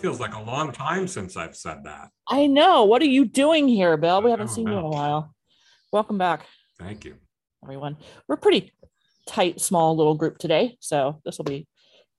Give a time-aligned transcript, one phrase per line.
[0.00, 2.08] Feels like a long time since I've said that.
[2.26, 2.84] I know.
[2.84, 4.22] What are you doing here, Bill?
[4.22, 5.34] We haven't seen don't you in a while.
[5.92, 6.46] Welcome back,
[6.78, 7.16] Thank you.
[7.62, 7.98] everyone.
[8.26, 8.72] We're a pretty
[9.26, 11.66] tight, small little group today, so this will be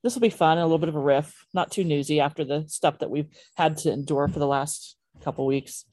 [0.04, 0.58] this will be fun.
[0.58, 3.28] and A little bit of a riff, not too newsy after the stuff that we've
[3.56, 5.84] had to endure for the last couple weeks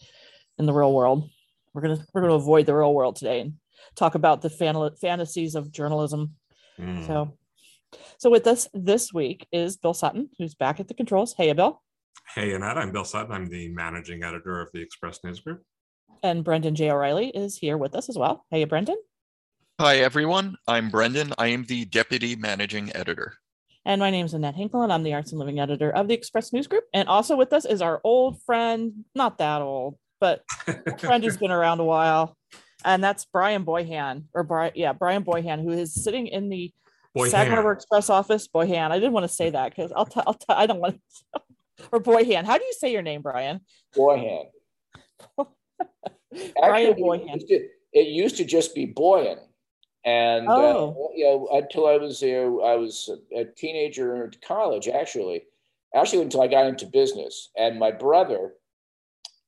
[0.59, 1.27] in the real world.
[1.73, 3.53] We're gonna we're gonna avoid the real world today and
[3.95, 6.35] talk about the fan- fantasies of journalism.
[6.79, 7.07] Mm.
[7.07, 7.37] So,
[8.17, 11.33] so with us this week is Bill Sutton, who's back at the controls.
[11.33, 11.81] Hey, Bill,
[12.35, 13.31] Hey, Annette, I'm Bill Sutton.
[13.31, 15.63] I'm the managing editor of the Express News Group.
[16.21, 16.91] and Brendan J.
[16.91, 18.45] O'Reilly is here with us as well.
[18.51, 18.97] Hey, Brendan.
[19.79, 20.57] Hi, everyone.
[20.67, 21.33] I'm Brendan.
[21.39, 23.33] I am the deputy managing editor.
[23.85, 26.13] And my name is Annette Hinkle, and I'm the arts and living editor of the
[26.13, 26.83] Express News Group.
[26.93, 30.43] And also with us is our old friend, not that old, but
[30.99, 32.35] friend who's been around a while.
[32.85, 36.71] And that's Brian Boyhan, or Brian, yeah, Brian Boyhan, who is sitting in the
[37.15, 37.53] Boy, Sag Ham.
[37.55, 38.47] Harbor Express office.
[38.47, 38.91] Boyhan.
[38.91, 41.01] I didn't want to say that because I'll tell, I'll tell, don't want
[41.33, 41.41] to.
[41.91, 42.45] or Boyhan.
[42.45, 43.61] How do you say your name, Brian?
[43.95, 44.45] Boyhan.
[45.37, 45.53] Brian
[46.61, 47.27] Actually, Boyhan.
[47.27, 49.39] It used, to, it used to just be Boyan.
[50.05, 51.09] And, Oh.
[51.11, 55.43] uh, you know, until I was, uh, I was a teenager in college, actually,
[55.93, 57.49] actually until I got into business.
[57.57, 58.53] And my brother,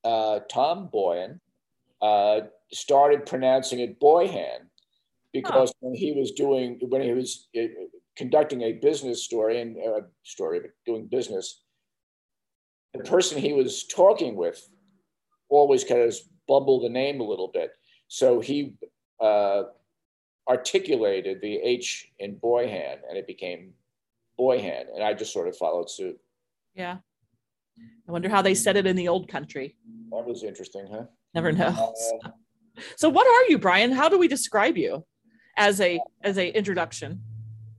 [0.03, 1.39] uh, Tom Boyan,
[2.01, 2.41] uh,
[2.73, 4.67] started pronouncing it Boyhan
[5.33, 7.67] because when he was doing, when he was uh,
[8.17, 11.63] conducting a business story and uh, story, but doing business,
[12.93, 14.67] the person he was talking with
[15.49, 16.15] always kind of
[16.47, 17.71] bubble the name a little bit.
[18.07, 18.75] So he
[19.21, 19.63] uh,
[20.49, 23.73] articulated the H in Boyhan and it became
[24.39, 24.85] Boyhan.
[24.93, 26.19] And I just sort of followed suit.
[26.75, 26.97] Yeah.
[28.07, 29.77] I wonder how they said it in the old country.
[30.09, 31.05] That was interesting, huh?
[31.33, 31.93] Never know
[32.25, 32.29] Uh,
[32.95, 33.91] So what are you, Brian?
[33.91, 35.05] How do we describe you
[35.61, 37.21] as a as a introduction?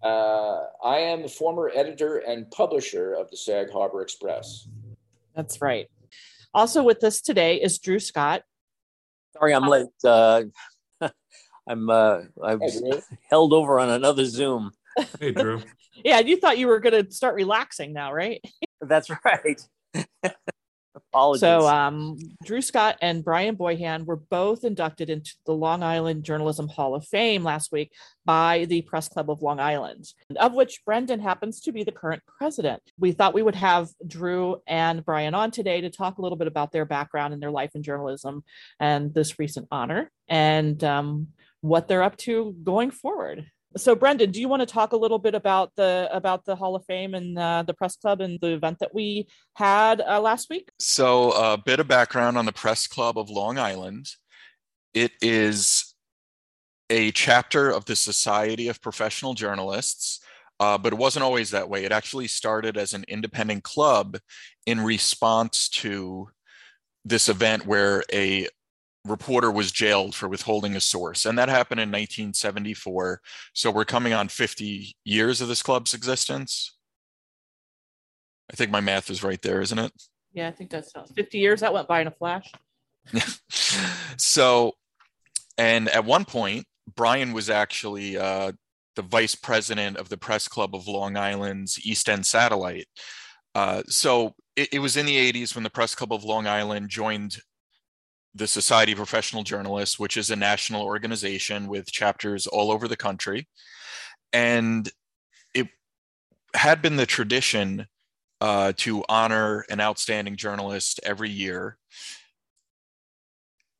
[0.03, 4.69] uh, I am the former editor and publisher of the Sag Harbor Express.
[5.35, 5.89] That's right.
[6.55, 8.43] Also with us today is Drew Scott.
[9.33, 9.87] Sorry, I'm late.
[10.05, 10.45] Uh,
[11.69, 13.19] I'm uh, I Hey, was Drew.
[13.31, 14.73] held over on another Zoom.
[15.21, 15.61] Hey, Drew.
[16.05, 18.43] Yeah, you thought you were going to start relaxing now, right?
[18.81, 19.61] That's right.
[21.13, 21.41] Apologies.
[21.41, 26.69] So um, Drew Scott and Brian Boyhan were both inducted into the Long Island Journalism
[26.69, 27.93] Hall of Fame last week
[28.25, 30.07] by the Press Club of Long Island,
[30.37, 32.83] of which Brendan happens to be the current president.
[32.99, 36.49] We thought we would have Drew and Brian on today to talk a little bit
[36.49, 38.43] about their background and their life in journalism
[38.81, 41.29] and this recent honor and um,
[41.61, 43.45] what they're up to going forward.
[43.77, 46.77] So Brendan, do you want to talk a little bit about the about the Hall
[46.77, 50.51] of Fame and uh, the Press Club and the event that we had uh, last
[50.51, 50.71] week?
[50.79, 54.09] So, a bit of background on the Press Club of Long Island.
[54.95, 55.95] It is
[56.91, 60.21] a chapter of the Society of Professional Journalists,
[60.61, 61.85] uh, but it wasn't always that way.
[61.85, 64.19] It actually started as an independent club
[64.67, 66.29] in response to
[67.05, 68.49] this event where a
[69.05, 71.27] reporter was jailed for withholding a source.
[71.27, 73.21] And that happened in 1974.
[73.53, 76.77] So, we're coming on 50 years of this club's existence.
[78.51, 79.93] I think my math is right there, isn't it?
[80.33, 81.61] Yeah, I think that's 50 years.
[81.61, 82.51] That went by in a flash.
[84.17, 84.73] so,
[85.59, 88.53] and at one point, Brian was actually uh,
[88.97, 92.87] the vice president of the Press Club of Long Island's East End Satellite.
[93.55, 96.89] Uh, so it, it was in the 80s when the Press Club of Long Island
[96.89, 97.37] joined
[98.35, 102.97] the Society of Professional Journalists, which is a national organization with chapters all over the
[102.97, 103.49] country.
[104.33, 104.89] And
[105.55, 105.69] it
[106.55, 107.87] had been the tradition
[108.41, 111.79] uh, to honor an outstanding journalist every year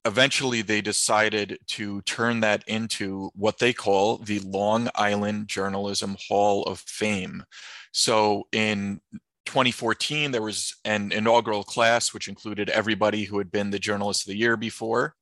[0.05, 6.65] eventually they decided to turn that into what they call the Long Island Journalism Hall
[6.65, 7.45] of Fame.
[7.93, 9.01] So in
[9.47, 14.29] 2014, there was an inaugural class which included everybody who had been the journalist of
[14.29, 15.15] the year before.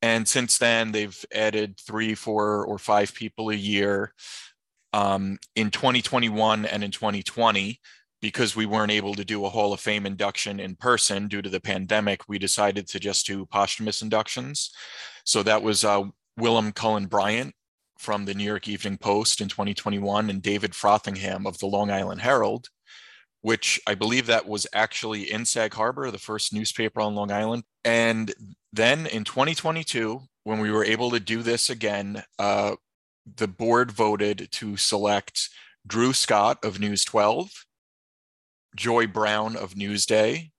[0.00, 4.14] And since then, they've added three, four, or five people a year.
[4.92, 7.80] Um, in 2021 and in 2020,
[8.20, 11.48] because we weren't able to do a Hall of Fame induction in person due to
[11.48, 14.70] the pandemic, we decided to just do posthumous inductions.
[15.24, 16.04] So that was uh,
[16.36, 17.54] William Cullen Bryant
[17.98, 22.20] from the New York Evening Post in 2021 and David Frothingham of the Long Island
[22.20, 22.68] Herald.
[23.40, 27.62] Which I believe that was actually in Sag Harbor, the first newspaper on Long Island.
[27.84, 28.34] And
[28.72, 32.74] then in 2022, when we were able to do this again, uh,
[33.36, 35.50] the board voted to select
[35.86, 37.50] Drew Scott of News 12,
[38.76, 40.50] Joye Brown of Newsday,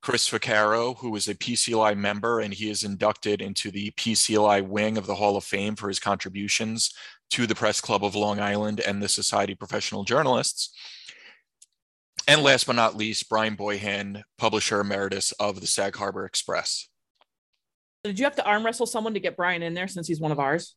[0.00, 4.96] Chris Vaccaro, who is a PCLI member, and he is inducted into the PCLI wing
[4.96, 6.92] of the Hall of Fame for his contributions
[7.30, 10.74] to the Press Club of Long Island and the Society of Professional Journalists.
[12.28, 16.86] And last but not least, Brian Boyhan, publisher emeritus of the Sag Harbor Express.
[18.04, 20.30] Did you have to arm wrestle someone to get Brian in there since he's one
[20.30, 20.76] of ours?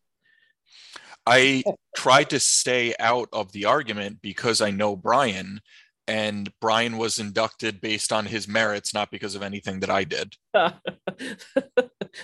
[1.27, 1.63] I
[1.95, 5.59] tried to stay out of the argument because I know Brian
[6.07, 10.35] and Brian was inducted based on his merits, not because of anything that I did.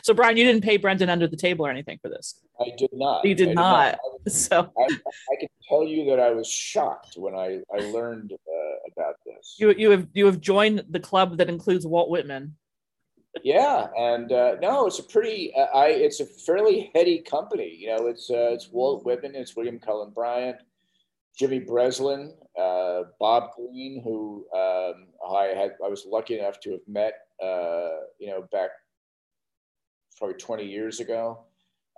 [0.01, 2.39] so, Brian, you didn't pay Brendan under the table or anything for this.
[2.59, 3.23] I did not.
[3.25, 3.97] You did, did not.
[4.25, 4.31] not.
[4.31, 8.91] so, I, I, can tell you that I was shocked when I I learned uh,
[8.91, 9.55] about this.
[9.57, 12.55] You you have you have joined the club that includes Walt Whitman.
[13.43, 15.53] Yeah, and uh, no, it's a pretty.
[15.55, 17.75] Uh, I it's a fairly heady company.
[17.79, 20.57] You know, it's uh, it's Walt Whitman, it's William Cullen Bryant,
[21.37, 26.87] Jimmy Breslin, uh, Bob Greene, who um, I had I was lucky enough to have
[26.87, 28.71] met, uh, you know, back
[30.17, 31.39] probably 20 years ago,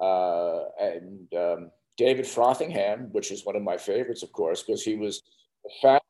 [0.01, 4.95] uh, and um, David Frothingham, which is one of my favorites, of course, because he
[4.95, 5.21] was
[5.63, 6.01] the founder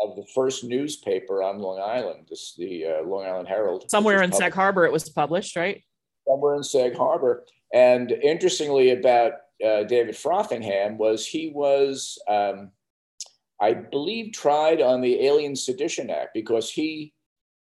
[0.00, 3.90] of the first newspaper on Long Island, this the uh, Long Island Herald.
[3.90, 5.82] Somewhere in Sag Harbor, it was published, right?
[6.28, 9.32] Somewhere in Sag Harbor, and interestingly about
[9.64, 12.70] uh, David Frothingham was he was, um,
[13.60, 17.13] I believe, tried on the Alien Sedition Act because he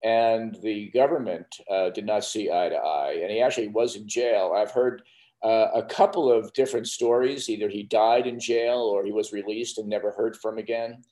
[0.02, 4.08] and the government uh, did not see eye to eye, and he actually was in
[4.08, 4.52] jail.
[4.56, 5.02] I've heard
[5.42, 7.48] uh, a couple of different stories.
[7.48, 11.02] Either he died in jail or he was released and never heard from again.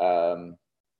[0.00, 0.56] Um,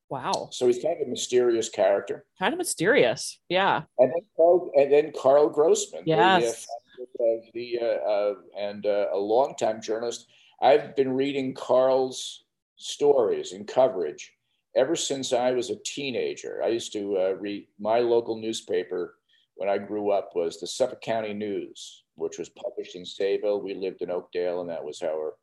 [0.08, 0.48] wow!
[0.52, 2.24] So he's kind of a mysterious character.
[2.38, 3.82] Kind of mysterious, yeah.
[3.98, 6.66] And then Carl, and then Karl Grossman, yes.
[6.66, 10.28] The, of the uh, uh, and uh, a longtime journalist.
[10.62, 12.44] I've been reading Karl's
[12.76, 14.33] stories and coverage
[14.76, 16.62] ever since I was a teenager.
[16.62, 19.16] I used to uh, read my local newspaper
[19.56, 23.62] when I grew up was the Suffolk County News, which was published in Sayville.
[23.62, 25.34] We lived in Oakdale, and that was our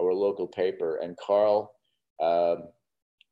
[0.00, 0.96] our local paper.
[0.96, 1.74] And Karl,
[2.20, 2.68] um,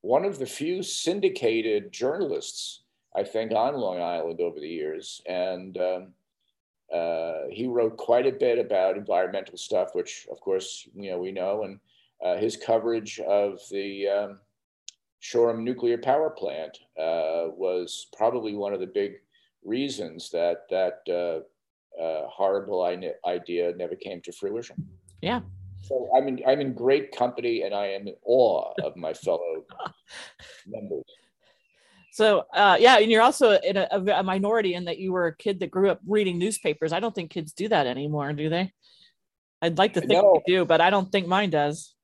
[0.01, 2.83] one of the few syndicated journalists,
[3.17, 6.13] I think, on Long Island over the years, and um,
[6.93, 11.33] uh, he wrote quite a bit about environmental stuff, which of course you know we
[11.33, 11.81] know, and
[12.25, 14.39] uh, his coverage of the um,
[15.21, 19.15] Shoreham nuclear power plant uh, was probably one of the big
[19.65, 22.85] reasons that that uh, uh, horrible
[23.27, 24.89] idea never came to fruition.
[25.21, 25.41] Yeah.
[25.83, 29.65] So I'm in I'm in great company, and I am in awe of my fellow
[30.67, 31.05] members.
[32.13, 35.37] So uh, yeah, and you're also in a, a, minority in that you were a
[35.37, 36.93] kid that grew up reading newspapers.
[36.93, 38.73] I don't think kids do that anymore, do they?
[39.63, 40.43] I'd like to think no.
[40.47, 41.95] they do, but I don't think mine does.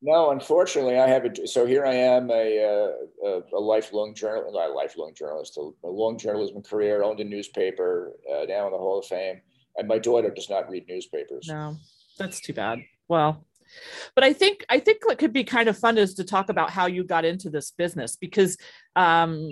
[0.00, 1.46] No, unfortunately, I have a.
[1.46, 2.92] So here I am, a
[3.24, 7.24] a, a lifelong journalist, not a lifelong journalist, a, a, long journalism career, owned a
[7.24, 9.40] newspaper, uh, now in the Hall of Fame,
[9.76, 11.48] and my daughter does not read newspapers.
[11.48, 11.76] No,
[12.16, 12.78] that's too bad.
[13.08, 13.44] Well,
[14.14, 16.70] but i think i think what could be kind of fun is to talk about
[16.70, 18.56] how you got into this business because
[18.96, 19.46] um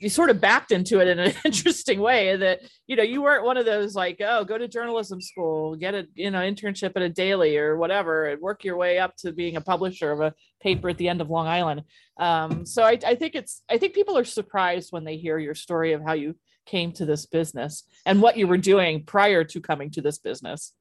[0.00, 3.44] you sort of backed into it in an interesting way that you know you weren't
[3.44, 7.02] one of those like oh go to journalism school get a you know internship at
[7.02, 10.34] a daily or whatever and work your way up to being a publisher of a
[10.60, 11.82] paper at the end of long island.
[12.18, 15.54] Um, so I, I think it's i think people are surprised when they hear your
[15.54, 16.34] story of how you
[16.66, 20.72] came to this business and what you were doing prior to coming to this business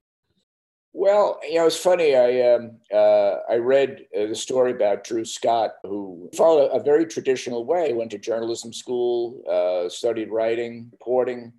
[0.94, 2.16] well, you know, it's funny.
[2.16, 7.06] I um, uh, I read uh, the story about Drew Scott, who followed a, very
[7.06, 7.94] traditional way.
[7.94, 11.54] Went to journalism school, uh, studied writing, reporting,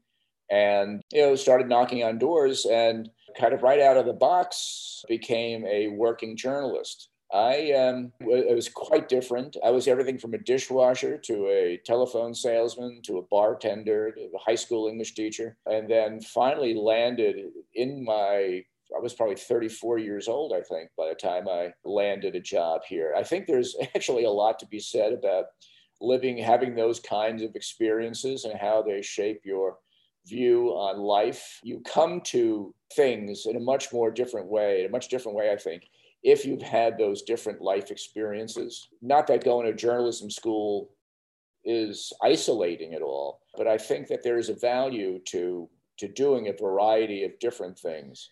[0.51, 3.09] and you know, started knocking on doors, and
[3.39, 7.09] kind of right out of the box became a working journalist.
[7.33, 9.57] I um, it was quite different.
[9.65, 14.39] I was everything from a dishwasher to a telephone salesman to a bartender to a
[14.39, 17.37] high school English teacher, and then finally landed
[17.75, 18.65] in my
[18.97, 22.83] I was probably 34 years old, I think, by the time I landed a job
[22.89, 23.15] here.
[23.17, 25.47] I think there's actually a lot to be said about
[26.01, 29.79] living, having those kinds of experiences and how they shape your
[30.27, 31.61] view on life.
[31.63, 35.53] You come to things in a much more different way, in a much different way,
[35.53, 35.89] I think,
[36.23, 38.89] if you've had those different life experiences.
[39.03, 40.91] Not that going to journalism school
[41.65, 45.69] is isolating at all, but I think that there is a value to
[45.99, 48.31] to doing a variety of different things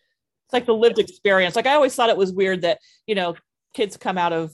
[0.48, 1.56] it's like the lived experience.
[1.56, 3.36] Like I always thought it was weird that, you know,
[3.74, 4.50] kids come out of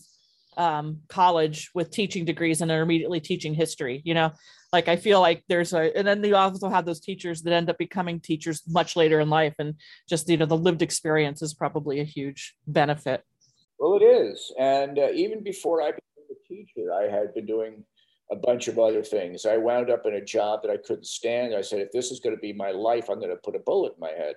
[0.56, 4.02] um, college with teaching degrees and are immediately teaching history.
[4.04, 4.32] You know,
[4.72, 7.70] like I feel like there's a, and then you also have those teachers that end
[7.70, 9.74] up becoming teachers much later in life, and
[10.08, 13.22] just you know the lived experience is probably a huge benefit.
[13.78, 17.84] Well, it is, and uh, even before I became a teacher, I had been doing
[18.32, 19.46] a bunch of other things.
[19.46, 21.54] I wound up in a job that I couldn't stand.
[21.54, 23.60] I said, if this is going to be my life, I'm going to put a
[23.60, 24.34] bullet in my head.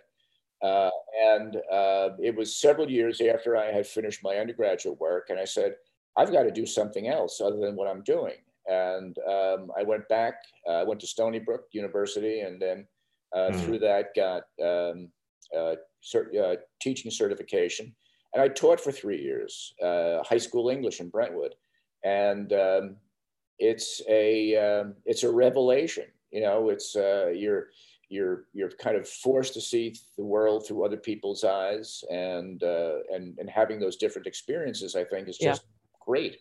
[0.62, 0.90] Uh,
[1.22, 5.46] and uh, it was several years after I had finished my undergraduate work, and I
[5.46, 5.76] said,
[6.18, 8.36] I've got to do something else other than what I'm doing.
[8.66, 12.88] And um, I went back, uh, I went to Stony Brook University, and then
[13.36, 13.60] mm.
[13.62, 15.10] through that got um,
[15.56, 17.96] uh, cert- uh, teaching certification.
[18.34, 21.56] And I taught for three years, high school English in Brentwood.
[22.04, 22.98] And um,
[23.58, 26.06] it's a um, it's a revelation.
[26.32, 27.70] You know, it's you're
[28.10, 32.04] you're you're kind of forced to see the world through other people's eyes.
[32.10, 36.06] And uh, and and having those different experiences i think is just yeah.
[36.06, 36.38] great.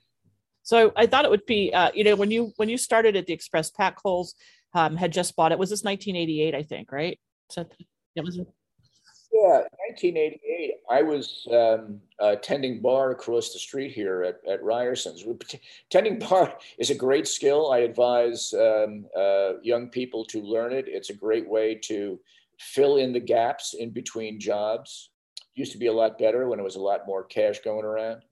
[0.62, 3.26] So i thought it would be uh, you know when you when you started at
[3.26, 4.34] the express pat coles
[4.74, 7.18] um, had just bought it was this 1988 i think right?
[7.50, 7.64] So
[8.16, 8.40] it was
[9.32, 10.74] yeah, 1988.
[10.90, 15.24] I was um, uh, tending bar across the street here at, at Ryerson's.
[15.90, 17.72] Tending bar is a great skill.
[17.72, 20.86] I advise um, uh, young people to learn it.
[20.88, 22.18] It's a great way to
[22.58, 25.10] fill in the gaps in between jobs.
[25.54, 28.22] Used to be a lot better when it was a lot more cash going around.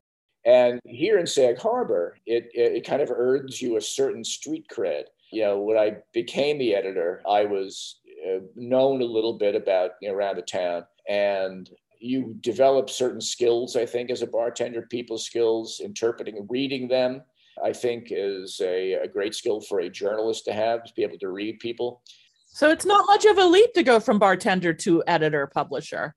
[0.46, 4.66] And here in Sag Harbor, it, it, it kind of earns you a certain street
[4.70, 5.04] cred.
[5.32, 9.92] You know, when I became the editor, I was uh, known a little bit about
[10.00, 13.76] you know, around the town, and you develop certain skills.
[13.76, 17.22] I think as a bartender, people skills, interpreting and reading them.
[17.62, 21.18] I think is a, a great skill for a journalist to have to be able
[21.18, 22.02] to read people.
[22.46, 26.14] So it's not much of a leap to go from bartender to editor publisher.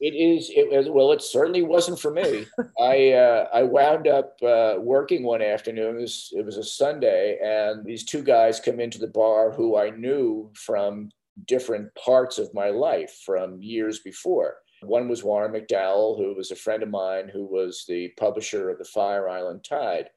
[0.00, 0.50] It is.
[0.50, 2.46] It, well, it certainly wasn't for me.
[2.80, 5.96] I uh, I wound up uh, working one afternoon.
[5.96, 9.78] It was, it was a Sunday, and these two guys come into the bar who
[9.78, 11.10] I knew from
[11.44, 14.56] different parts of my life from years before.
[14.82, 18.78] One was Warren McDowell, who was a friend of mine, who was the publisher of
[18.78, 20.10] the Fire Island Tide.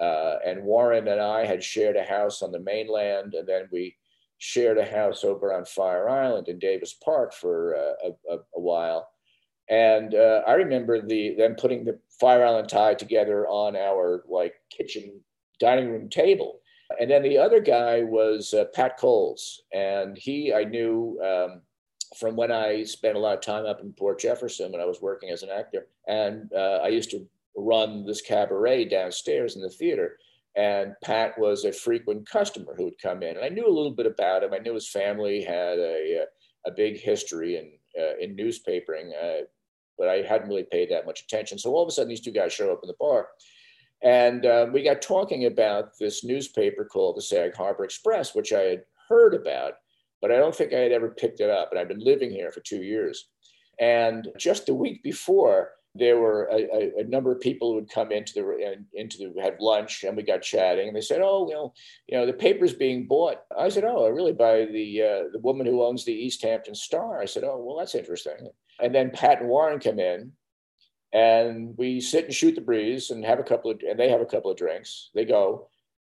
[0.00, 3.96] Uh, and Warren and I had shared a house on the mainland, and then we
[4.38, 9.08] shared a house over on Fire Island in Davis Park for uh, a, a, while.
[9.70, 14.54] And uh, I remember the them putting the Fire Island Tide together on our like
[14.70, 15.20] kitchen
[15.60, 16.60] dining room table
[17.00, 21.62] and then the other guy was uh, Pat Coles, and he I knew um,
[22.18, 25.00] from when I spent a lot of time up in Port Jefferson when I was
[25.00, 27.26] working as an actor, and uh, I used to
[27.56, 30.18] run this cabaret downstairs in the theater.
[30.56, 33.90] And Pat was a frequent customer who would come in, and I knew a little
[33.90, 34.54] bit about him.
[34.54, 36.26] I knew his family had a
[36.66, 39.44] a big history in uh, in newspapering, uh,
[39.98, 41.58] but I hadn't really paid that much attention.
[41.58, 43.28] So all of a sudden, these two guys show up in the bar
[44.02, 48.60] and uh, we got talking about this newspaper called the Sag Harbor Express, which I
[48.60, 49.74] had heard about,
[50.20, 51.70] but I don't think I had ever picked it up.
[51.70, 53.28] And I've been living here for two years.
[53.80, 57.90] And just the week before, there were a, a, a, number of people who would
[57.90, 61.48] come into the into the have lunch and we got chatting and they said oh
[61.48, 61.72] know
[62.08, 65.66] you know the paper's being bought i said oh really by the uh, the woman
[65.66, 68.48] who owns the east hampton star i said oh well that's interesting
[68.82, 70.32] and then pat and warren come in
[71.14, 74.20] and we sit and shoot the breeze and have a couple of and they have
[74.20, 75.10] a couple of drinks.
[75.14, 75.68] They go.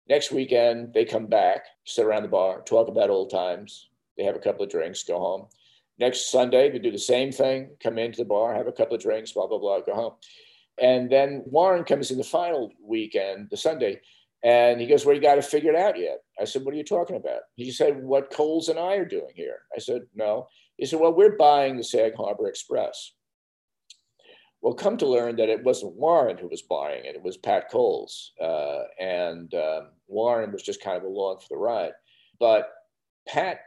[0.10, 3.89] Next weekend they come back sit around the bar talk about old times.
[4.18, 5.48] They have a couple of drinks go home.
[6.00, 9.01] Next sunday they do the same thing come into the bar have a couple of
[9.01, 10.13] drinks blah blah blah go home.
[10.82, 14.01] And then warren comes in the final weekend the sunday
[14.44, 16.20] and he goes well you got to figure it out yet.
[16.42, 17.42] I said what are you talking about?
[17.56, 19.60] He said what coles and i are doing here.
[19.75, 20.48] I said no.
[20.77, 23.12] He said well we're buying the sag harbor express
[24.67, 27.71] well, come to learn that it wasn't Warren who was buying it; it was Pat
[27.71, 31.93] Coles, uh, and um, Warren was just kind of along for the ride.
[32.38, 32.69] But
[33.25, 33.62] Pat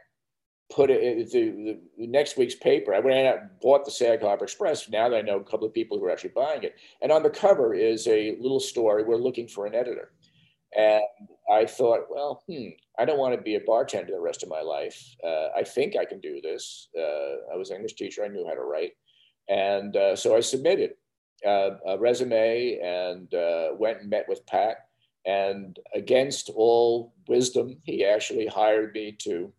[0.71, 2.93] put it the, the, next week's paper.
[2.93, 4.89] I went and bought the Sag Harbor Express.
[4.89, 7.23] Now that I know a couple of people who are actually buying it, and on
[7.23, 9.03] the cover is a little story.
[9.03, 10.11] We're looking for an editor,
[10.77, 11.01] and
[11.51, 12.67] I thought, well, hmm,
[12.99, 15.15] I don't want to be a bartender the rest of my life.
[15.25, 16.89] Uh, I think I can do this.
[16.95, 18.23] Uh, I was an English teacher.
[18.23, 18.91] I knew how to write.
[19.51, 20.91] And uh, so I submitted
[21.45, 24.77] uh, a resume and uh, went and met with Pat.
[25.25, 29.53] And against all wisdom, he actually hired me to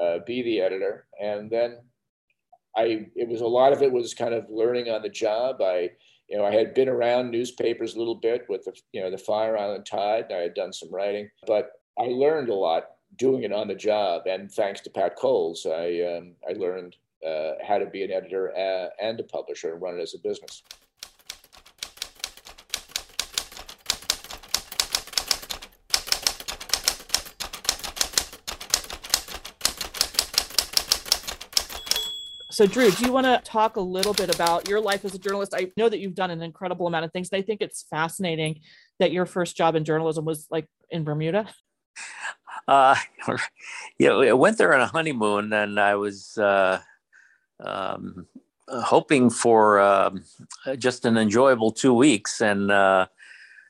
[0.00, 1.06] uh, be the editor.
[1.20, 1.78] And then
[2.76, 5.62] I, it was a lot of it was kind of learning on the job.
[5.62, 5.90] I,
[6.28, 9.18] you know, I had been around newspapers a little bit with the, you know, the
[9.18, 10.26] Fire Island Tide.
[10.30, 12.84] I had done some writing, but I learned a lot
[13.16, 14.22] doing it on the job.
[14.26, 16.94] And thanks to Pat Coles, I, um, I learned
[17.26, 20.18] uh, how to be an editor uh, and a publisher and run it as a
[20.18, 20.62] business.
[32.60, 35.18] So, Drew, do you want to talk a little bit about your life as a
[35.18, 35.54] journalist?
[35.54, 38.60] I know that you've done an incredible amount of things, and I think it's fascinating
[38.98, 41.48] that your first job in journalism was like in Bermuda.
[42.68, 42.96] Uh,
[43.98, 46.80] yeah, I went there on a honeymoon, and I was uh,
[47.64, 48.26] um,
[48.68, 50.24] hoping for um,
[50.78, 53.06] just an enjoyable two weeks, and uh,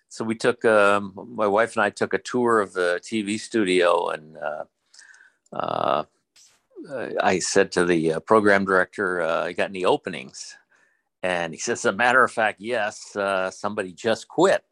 [0.09, 4.09] so we took um, my wife and I took a tour of the TV studio,
[4.09, 4.65] and uh,
[5.53, 6.05] uh,
[7.21, 10.57] I said to the uh, program director, "You got any openings?"
[11.23, 13.17] And he says, "As a matter of fact, yes.
[13.51, 14.65] somebody just quit."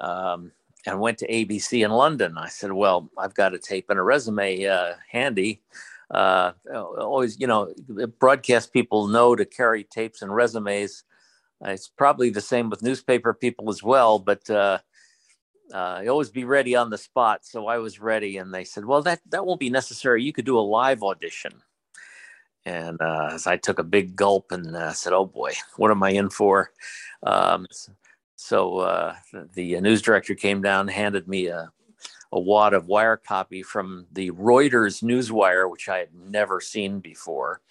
[0.00, 0.52] Um,
[0.86, 2.38] and went to ABC in London.
[2.38, 5.62] I said, "Well, I've got a tape and a resume uh, handy.
[6.10, 7.72] Uh, always, you know,
[8.18, 11.04] broadcast people know to carry tapes and resumes.
[11.64, 14.78] Uh, it's probably the same with newspaper people as well, but uh,
[15.74, 17.44] uh, always be ready on the spot.
[17.44, 20.22] So I was ready, and they said, "Well, that that won't be necessary.
[20.22, 21.52] You could do a live audition."
[22.66, 26.02] And uh, as I took a big gulp and uh, said, "Oh boy, what am
[26.02, 26.70] I in for?"
[27.22, 27.66] Um,
[28.36, 29.16] so uh,
[29.54, 31.70] the news director came down, handed me a,
[32.36, 37.62] a wad of wire copy from the Reuters newswire, which I had never seen before,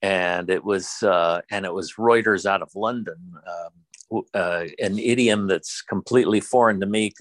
[0.00, 5.48] and it was uh, and it was Reuters out of London, um, uh, an idiom
[5.48, 7.12] that's completely foreign to me.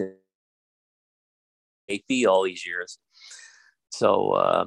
[1.90, 3.00] AP all these years,
[3.90, 4.66] so uh,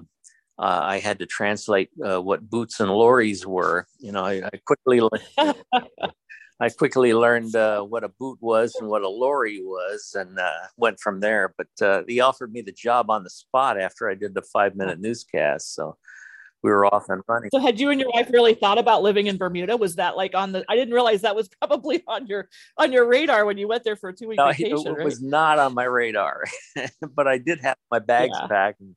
[0.58, 3.86] uh, I had to translate uh, what boots and lorries were.
[4.00, 5.00] You know, I, I quickly
[6.60, 10.50] I quickly learned uh, what a boot was and what a lorry was, and uh,
[10.76, 11.54] went from there.
[11.56, 14.74] But uh, he offered me the job on the spot after I did the five
[14.74, 15.96] minute newscast, so
[16.62, 17.50] we were off and running.
[17.52, 19.76] So, had you and your wife really thought about living in Bermuda?
[19.76, 20.64] Was that like on the?
[20.68, 23.96] I didn't realize that was probably on your on your radar when you went there
[23.96, 24.86] for a two week no, vacation.
[24.88, 25.04] It, right?
[25.04, 26.44] was not on my radar,
[27.14, 28.46] but I did have my bags yeah.
[28.48, 28.80] packed.
[28.80, 28.96] And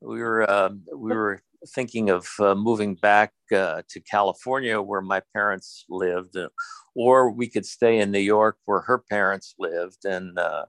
[0.00, 5.22] we were um, we were thinking of uh, moving back uh, to California where my
[5.34, 6.48] parents lived, uh,
[6.94, 10.64] or we could stay in New York where her parents lived, and uh,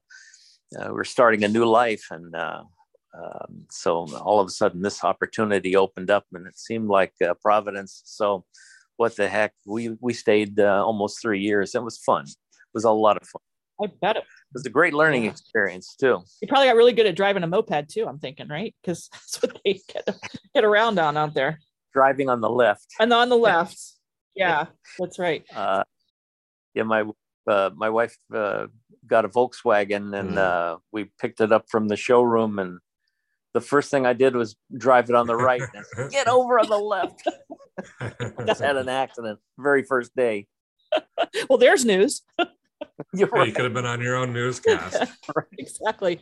[0.80, 2.06] uh, we're starting a new life.
[2.12, 2.64] And uh,
[3.18, 8.02] um, so all of a sudden, this opportunity opened up, and it seemed like Providence.
[8.06, 8.46] So,
[8.98, 9.54] what the heck?
[9.66, 11.76] We we stayed almost three years.
[11.76, 12.26] It was fun.
[12.26, 13.42] It was a lot of fun.
[13.84, 15.32] I bet it it was a great learning yeah.
[15.32, 16.22] experience too.
[16.42, 18.06] You probably got really good at driving a moped too.
[18.06, 18.76] I'm thinking, right?
[18.82, 20.10] Because that's what they get,
[20.54, 21.60] get around on out there.
[21.94, 22.88] Driving on the left.
[23.00, 23.80] And on the left.
[24.36, 24.66] Yeah,
[25.00, 25.46] that's right.
[25.56, 25.86] Uh,
[26.74, 27.06] yeah, my
[27.48, 28.68] uh, my wife uh,
[29.08, 30.80] got a Volkswagen, and mm.
[30.92, 32.60] we picked it up from the showroom.
[32.60, 32.80] And
[33.54, 35.62] the first thing I did was drive it on the right.
[35.98, 37.24] and Get over on the left.
[38.46, 40.48] Just had an accident very first day.
[41.50, 42.22] well, there's news.
[43.14, 43.48] You're right.
[43.48, 44.98] You could have been on your own newscast.
[45.36, 46.20] right, exactly.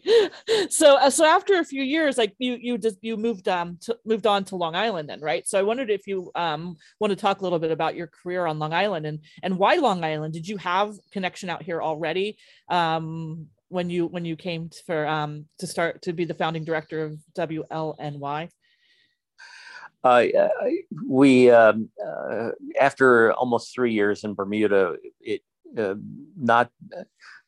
[0.70, 3.98] So, uh, so after a few years, like you, you just you moved um to,
[4.06, 5.48] moved on to Long Island, then, right?
[5.48, 8.46] So, I wondered if you um want to talk a little bit about your career
[8.46, 10.34] on Long Island and and why Long Island?
[10.34, 12.38] Did you have connection out here already?
[12.70, 17.06] Um, when you when you came for um to start to be the founding director
[17.06, 18.50] of WLNY.
[20.04, 20.26] Uh,
[21.08, 25.42] we um, uh, after almost three years in Bermuda, it
[25.78, 25.96] uh,
[26.38, 26.72] not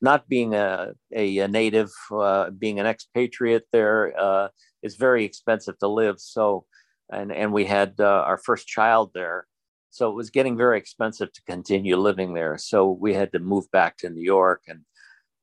[0.01, 4.47] not being a, a, native, uh, being an expatriate there uh,
[4.81, 6.19] is very expensive to live.
[6.19, 6.65] So,
[7.10, 9.47] and and we had uh, our first child there,
[9.89, 12.57] so it was getting very expensive to continue living there.
[12.57, 14.81] So we had to move back to New York, and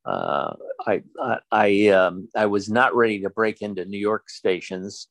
[0.04, 0.54] uh,
[0.86, 1.02] I
[1.50, 5.08] I um, I was not ready to break into New York stations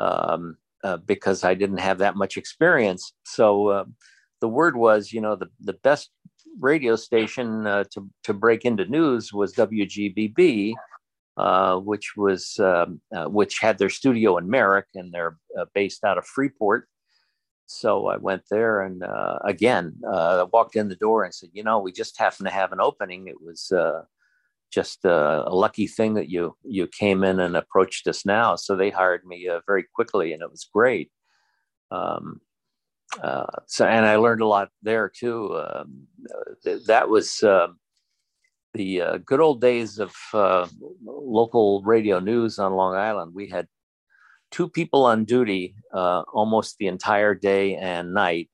[0.00, 0.56] um,
[1.06, 3.12] because I didn't have that much experience.
[3.24, 3.86] So
[4.42, 6.10] the word was, you know, the, the best
[6.60, 10.74] radio station uh, to, to break into news was WGBB,
[11.36, 16.04] uh, which was um, uh, which had their studio in Merrick and they're uh, based
[16.04, 16.88] out of Freeport.
[17.66, 21.62] So I went there and uh, again uh, walked in the door and said, you
[21.62, 23.28] know, we just happen to have an opening.
[23.28, 23.72] It was
[24.70, 28.56] just a, a, lucky thing that you you came in and approached us now.
[28.56, 31.10] So they hired me very quickly and it was great.
[31.90, 32.40] Um,
[33.20, 35.56] uh, so and I learned a lot there too.
[35.58, 36.06] Um,
[36.64, 37.68] th- that was uh,
[38.74, 40.66] the uh, good old days of uh,
[41.04, 43.34] local radio news on Long Island.
[43.34, 43.66] We had
[44.50, 48.48] two people on duty uh, almost the entire day and night,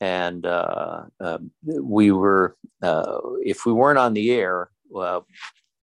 [0.00, 4.70] and um, we were if we weren't on the air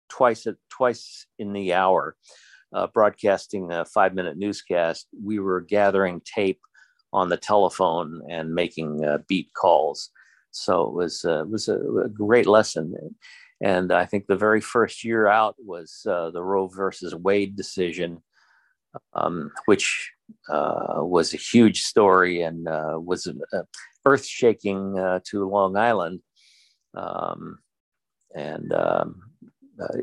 [0.09, 2.15] twice at, twice in the hour.
[2.93, 6.61] broadcasting a five minute newscast, we were gathering tape
[7.13, 10.09] on the telephone and making uh, beat calls.
[10.51, 12.95] So it was uh, was a, a, great lesson.
[13.61, 18.21] And I think the very first year out was uh, the Roe versus Wade decision,
[19.13, 20.11] um, which
[20.49, 23.61] uh, was a huge story and uh, was uh,
[24.05, 24.95] earth shaking
[25.25, 26.21] to Long Island.
[26.93, 27.59] Um,
[28.35, 29.21] and um,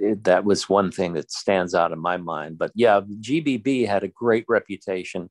[0.01, 2.59] it, that was one thing that stands out in my mind.
[2.59, 5.31] But yeah, GBB had a great reputation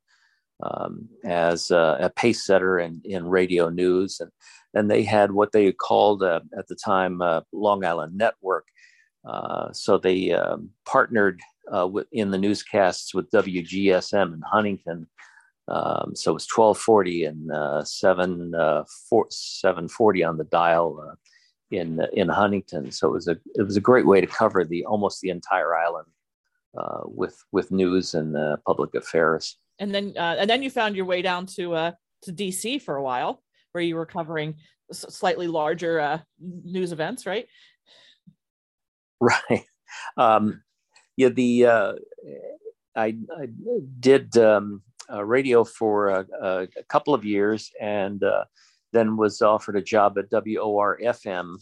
[0.64, 4.20] um, as uh, a pace setter in, in radio news.
[4.20, 4.32] And,
[4.74, 8.68] and they had what they called uh, at the time uh, Long Island Network.
[9.26, 11.42] Uh, so they um, partnered
[11.76, 15.08] uh, with, in the newscasts with WGSM in Huntington.
[15.68, 18.52] Um, so it was 1240 and 7,
[19.30, 21.18] 740 on the dial
[21.72, 22.92] in in Huntington.
[22.92, 25.76] So it was a it was a great way to cover the almost the entire
[25.76, 26.08] island
[26.78, 29.58] uh, with with news and uh, public affairs.
[29.80, 31.92] And then uh, and then you found your way down to uh,
[32.24, 34.56] to DC for a while, where you were covering
[34.92, 37.48] slightly larger uh, news events, right?
[39.20, 39.64] Right.
[40.18, 40.64] Um,
[41.16, 41.30] yeah.
[41.30, 41.94] The uh,
[42.96, 43.48] I, I
[44.02, 48.22] did um, radio for a, a, couple of years and
[48.92, 51.56] then was offered a job at WOR FM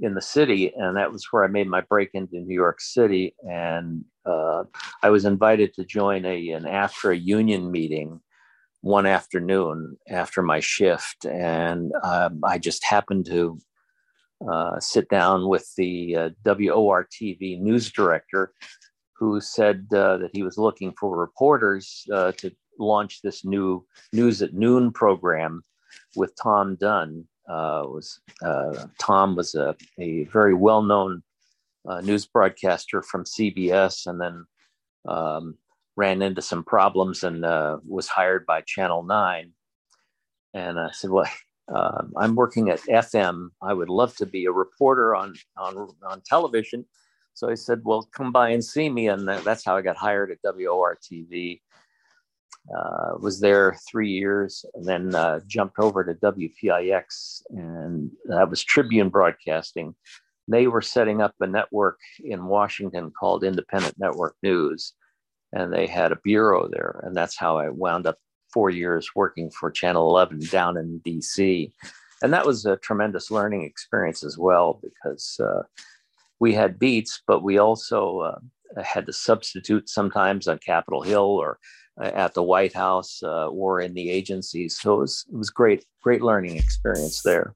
[0.00, 3.34] in the city, and that was where I made my break into New York City.
[3.48, 4.64] And uh,
[5.02, 8.20] I was invited to join a an a union meeting
[8.80, 13.58] one afternoon after my shift, and um, I just happened to
[14.48, 18.52] uh, sit down with the uh, WOR TV news director,
[19.16, 24.42] who said uh, that he was looking for reporters uh, to launch this new News
[24.42, 25.64] at Noon program
[26.16, 27.26] with Tom Dunn.
[27.48, 31.22] Uh, was uh, Tom was a, a very well known
[31.88, 34.46] uh, news broadcaster from CBS, and then
[35.06, 35.56] um,
[35.96, 39.52] ran into some problems and uh, was hired by Channel Nine.
[40.54, 41.26] And I said, "Well,
[41.74, 43.48] um, I'm working at FM.
[43.62, 46.84] I would love to be a reporter on on on television."
[47.34, 50.30] So I said, "Well, come by and see me," and that's how I got hired
[50.30, 51.60] at WOR TV
[52.76, 58.62] uh, was there three years and then uh, jumped over to WPIX, and that was
[58.62, 59.94] Tribune Broadcasting.
[60.48, 64.94] They were setting up a network in Washington called Independent Network News,
[65.52, 67.00] and they had a bureau there.
[67.04, 68.16] And that's how I wound up
[68.52, 71.70] four years working for Channel 11 down in DC.
[72.22, 75.62] And that was a tremendous learning experience as well because uh,
[76.40, 81.58] we had beats, but we also uh, had to substitute sometimes on Capitol Hill or
[82.00, 84.78] at the White House uh, or in the agencies.
[84.78, 87.54] So it was, it was great, great learning experience there.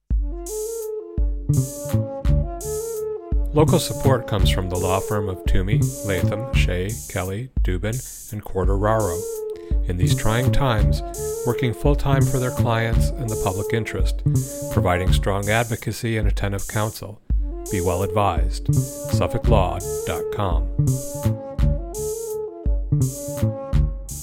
[3.55, 9.21] Local support comes from the law firm of Toomey, Latham, Shea, Kelly, Dubin, and Quartararo.
[9.89, 11.03] In these trying times,
[11.47, 14.23] working full time for their clients and the public interest,
[14.73, 17.21] providing strong advocacy and attentive counsel.
[17.71, 18.69] Be well advised.
[18.69, 21.42] SuffolkLaw.com.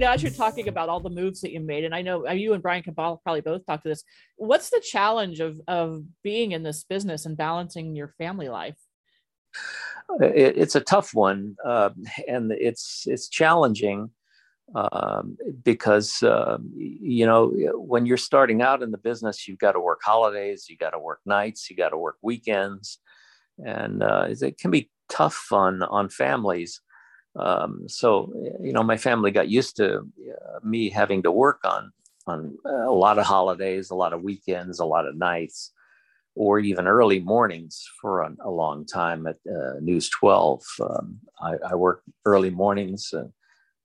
[0.00, 2.32] Know, as you're talking about all the moves that you made, and I know uh,
[2.32, 4.02] you and Brian can probably both talk to this.
[4.36, 8.78] What's the challenge of of being in this business and balancing your family life?
[10.20, 11.90] It, it's a tough one, uh,
[12.26, 14.10] and it's it's challenging
[14.74, 19.80] um, because uh, you know when you're starting out in the business, you've got to
[19.80, 22.98] work holidays, you got to work nights, you got to work weekends,
[23.64, 26.80] and uh, it can be tough on on families.
[27.36, 31.92] Um, so you know, my family got used to uh, me having to work on
[32.26, 35.72] on a lot of holidays, a lot of weekends, a lot of nights,
[36.34, 40.62] or even early mornings for a, a long time at uh, News 12.
[40.80, 43.24] Um, I, I, worked early mornings, uh,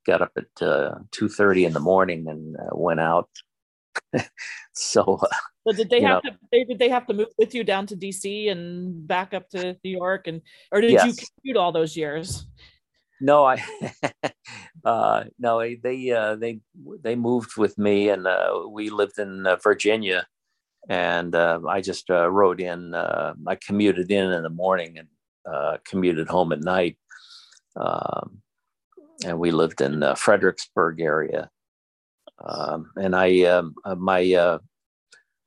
[0.06, 3.30] got up at uh, 2:30 in the morning, and uh, went out.
[4.74, 6.38] so, uh, so did they have know, to?
[6.52, 9.76] They, did they have to move with you down to DC and back up to
[9.84, 11.06] New York, and or did yes.
[11.06, 12.46] you commute all those years?
[13.22, 13.64] No, I
[14.86, 16.60] uh, no they uh, they
[17.02, 20.28] they moved with me, and uh, we lived in uh, Virginia,
[20.90, 22.94] and uh, I just uh, rode in.
[22.94, 26.98] I commuted in in the morning and commuted home at night,
[27.78, 28.42] um,
[29.26, 31.50] and we lived in Fredericksburg area.
[32.44, 34.60] Um, and I um, my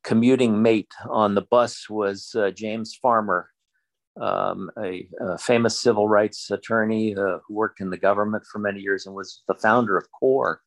[0.04, 3.50] commuting mate on the bus was James Farmer,
[4.20, 8.80] um, a, a, famous civil rights attorney uh, who worked in the government for many
[8.80, 10.60] years and was the founder of CORE,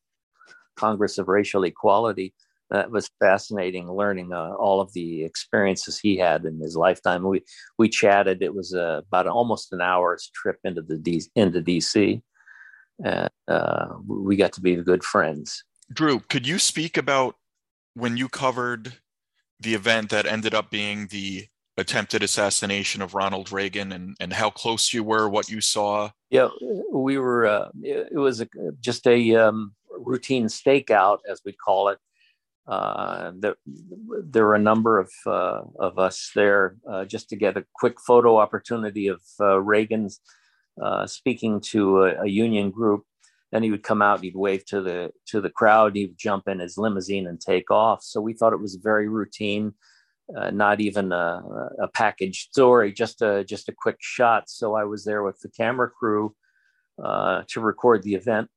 [0.76, 2.34] Congress of Racial Equality.
[2.70, 7.22] That was fascinating learning uh, all of the experiences he had in his lifetime.
[7.22, 7.42] We
[7.78, 8.42] we chatted.
[8.42, 12.22] It was uh, about almost an hour's trip into the D- into DC,
[13.04, 15.62] and uh, we got to be good friends.
[15.92, 17.36] Drew, could you speak about
[17.92, 18.94] when you covered
[19.60, 24.50] the event that ended up being the attempted assassination of Ronald Reagan and, and how
[24.50, 26.10] close you were, what you saw?
[26.30, 26.48] Yeah,
[26.92, 28.48] we were, uh, it, was a,
[28.80, 31.98] just a um, routine stakeout, as we call it.
[32.66, 33.56] Uh, there,
[34.24, 37.96] there were a number of, uh, of us there uh, just to get a quick
[38.00, 40.08] photo opportunity of uh, Reagan
[40.80, 43.04] uh, speaking to a, a union group
[43.50, 46.58] then he would come out he'd wave to the to the crowd he'd jump in
[46.58, 49.74] his limousine and take off so we thought it was very routine
[50.36, 51.42] uh, not even a,
[51.82, 54.48] a packaged story just a just a quick shot.
[54.48, 56.34] So i was there with the camera crew
[57.02, 58.48] uh, to record the event.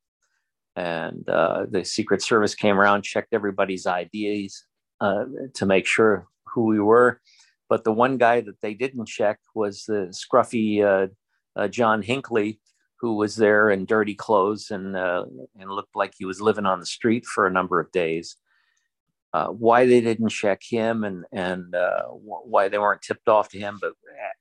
[0.75, 4.65] And uh, the secret service came around checked everybody's ids
[4.99, 7.21] uh, to make sure who we were.
[7.69, 11.07] But the one guy that they didn't check was the scruffy uh,
[11.57, 12.59] uh, john hinckley
[12.99, 16.85] who was there in dirty clothes and and looked like he was living on the
[16.85, 18.37] street for a number of days.
[19.35, 22.03] Uh, why they didn't check him and and uh,
[22.53, 23.91] why they weren't tipped off to him, but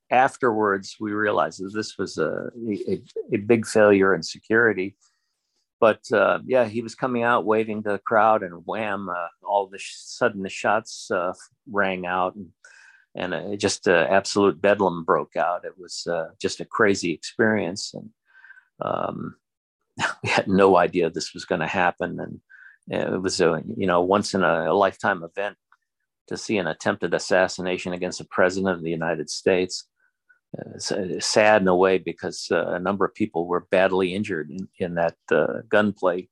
[0.08, 2.48] afterwards we realized that this was a
[2.88, 3.02] a,
[3.32, 4.94] a big failure in security.
[5.80, 9.08] But uh, yeah, he was coming out waving to the crowd, and wham!
[9.08, 11.32] Uh, all of a sudden the shots uh,
[11.68, 12.50] rang out, and
[13.16, 15.64] and just absolute bedlam broke out.
[15.64, 16.06] It was
[16.40, 18.10] just a crazy experience, and
[18.80, 19.34] um,
[20.22, 22.40] we had no idea this was going to happen, and
[22.88, 25.56] it was a you know once in a, lifetime event
[26.28, 29.88] to see an attempted assassination against the president of the United States.
[30.56, 34.14] Uh, it's, it's sad in a way because uh, a number of people were badly
[34.14, 36.28] injured in, in that uh, gunplay.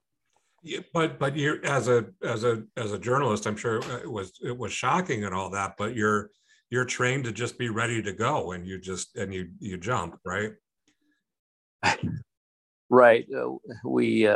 [0.63, 4.33] Yeah, but but you as a as a as a journalist, I'm sure it was
[4.43, 5.75] it was shocking and all that.
[5.77, 6.31] But you're
[6.71, 10.19] you're trained to just be ready to go, and you just and you you jump
[10.25, 10.53] right.
[12.93, 13.27] Right.
[13.35, 13.55] Uh,
[13.87, 14.29] we,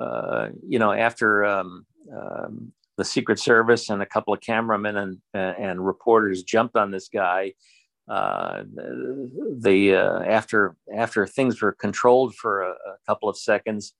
[0.00, 5.18] uh, you know, after um, um, the Secret Service and a couple of cameramen and
[5.34, 7.52] and reporters jumped on this guy,
[8.08, 8.62] uh,
[9.58, 13.94] the uh, after after things were controlled for a, a couple of seconds,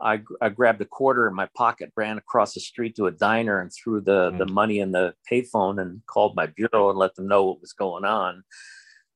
[0.00, 3.60] I, I, grabbed a quarter in my pocket, ran across the street to a diner,
[3.60, 4.38] and threw the mm.
[4.38, 7.72] the money in the payphone and called my bureau and let them know what was
[7.72, 8.42] going on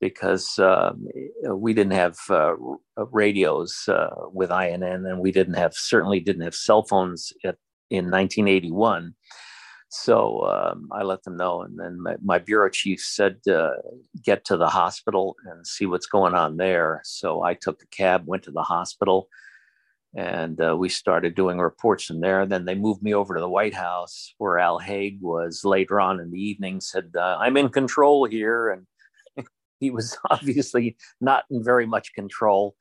[0.00, 1.06] because um,
[1.50, 2.54] we didn't have uh,
[3.10, 7.56] radios uh, with INN, and we didn't have certainly didn't have cell phones at,
[7.90, 9.14] in 1981.
[9.90, 13.70] So um, I let them know, and then my, my bureau chief said, uh,
[14.22, 18.24] "Get to the hospital and see what's going on there." So I took a cab,
[18.26, 19.28] went to the hospital,
[20.14, 22.44] and uh, we started doing reports from there.
[22.44, 26.20] Then they moved me over to the White House, where Al Haig was later on
[26.20, 26.82] in the evening.
[26.82, 28.86] Said, uh, "I'm in control here," and
[29.80, 32.74] he was obviously not in very much control.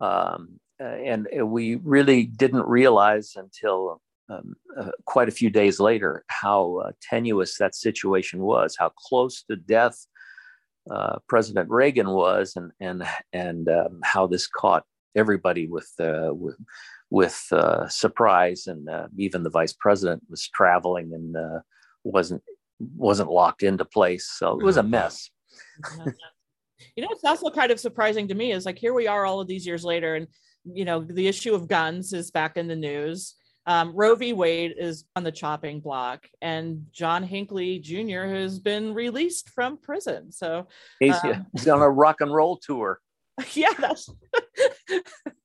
[0.00, 6.24] Um, uh, and we really didn't realize until um, uh, quite a few days later
[6.28, 10.06] how uh, tenuous that situation was, how close to death
[10.90, 14.84] uh, President Reagan was, and and and um, how this caught
[15.16, 16.56] everybody with uh, with,
[17.10, 21.62] with uh, surprise, and even the vice president was traveling and
[22.04, 22.42] wasn't
[22.78, 25.30] wasn't locked into place, so it was a mess.
[26.94, 29.40] You know, it's also kind of surprising to me is like here we are all
[29.40, 30.26] of these years later, and
[30.64, 33.34] you know, the issue of guns is back in the news.
[33.68, 34.32] Um, Roe v.
[34.32, 38.22] Wade is on the chopping block, and John Hinckley Jr.
[38.22, 40.30] has been released from prison.
[40.30, 40.68] So
[41.00, 43.00] he's, um, he's on a rock and roll tour.
[43.52, 44.08] Yeah, that's.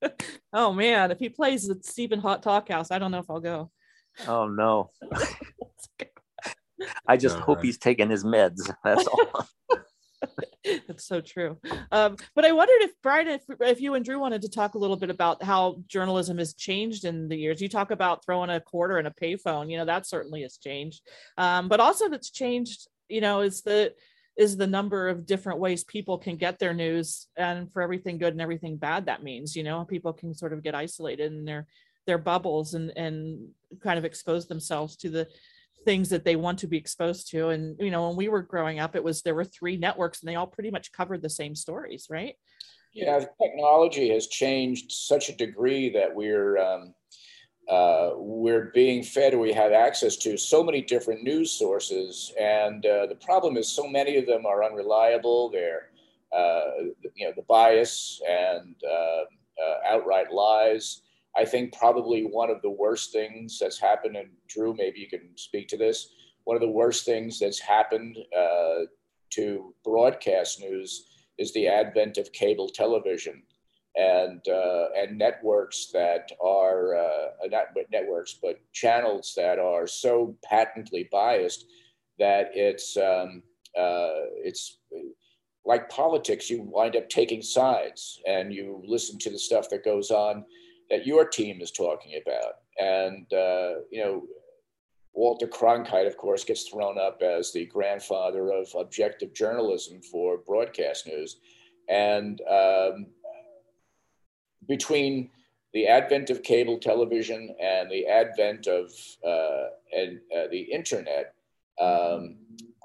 [0.54, 3.42] oh man, if he plays at Stephen Hot Talk House, I don't know if I'll
[3.42, 3.70] go.
[4.28, 4.92] Oh no.
[7.06, 7.66] I just all hope right.
[7.66, 8.74] he's taking his meds.
[8.86, 9.46] That's all.
[10.88, 11.58] That's so true.
[11.92, 14.78] Um, but I wondered if Brian, if, if you and Drew wanted to talk a
[14.78, 17.62] little bit about how journalism has changed in the years.
[17.62, 19.72] You talk about throwing a quarter in a payphone.
[19.72, 21.02] You know that certainly has changed.
[21.38, 22.88] Um, but also that's changed.
[23.10, 23.94] You know, is the
[24.38, 28.34] is the number of different ways people can get their news, and for everything good
[28.34, 31.68] and everything bad, that means you know people can sort of get isolated in their
[32.08, 33.50] their bubbles and and
[33.82, 35.28] kind of expose themselves to the
[35.86, 38.80] things that they want to be exposed to and you know when we were growing
[38.80, 41.56] up it was there were three networks and they all pretty much covered the same
[41.56, 42.36] stories right
[42.94, 46.94] yeah technology has changed such a degree that we're um,
[47.70, 53.06] uh, we're being fed we have access to so many different news sources and uh,
[53.08, 55.92] the problem is so many of them are unreliable they're
[57.16, 59.26] you know, the bias and um,
[59.88, 61.02] outright lies.
[61.36, 65.30] I think probably one of the worst things that's happened, and Drew, maybe you can
[65.36, 66.10] speak to this.
[66.44, 68.86] One of the worst things that's happened uh,
[69.32, 73.44] to broadcast news is the advent of cable television
[73.96, 81.10] and uh, and networks that are uh, not networks but channels that are so patently
[81.12, 81.66] biased
[82.18, 83.44] that it's um,
[83.78, 84.78] uh, it's
[85.66, 86.50] like politics.
[86.50, 90.46] You wind up taking sides and you listen to the stuff that goes on
[90.92, 92.56] that your team is talking about.
[92.80, 94.24] And, uh, you know,
[95.14, 101.08] Walter Cronkite, of course, gets thrown up as the grandfather of objective journalism for broadcast
[101.08, 101.38] news.
[101.90, 103.08] And um,
[104.68, 105.30] between
[105.74, 108.92] the advent of cable television and the advent of
[109.26, 111.36] uh, and, uh, the internet,
[111.80, 112.36] um,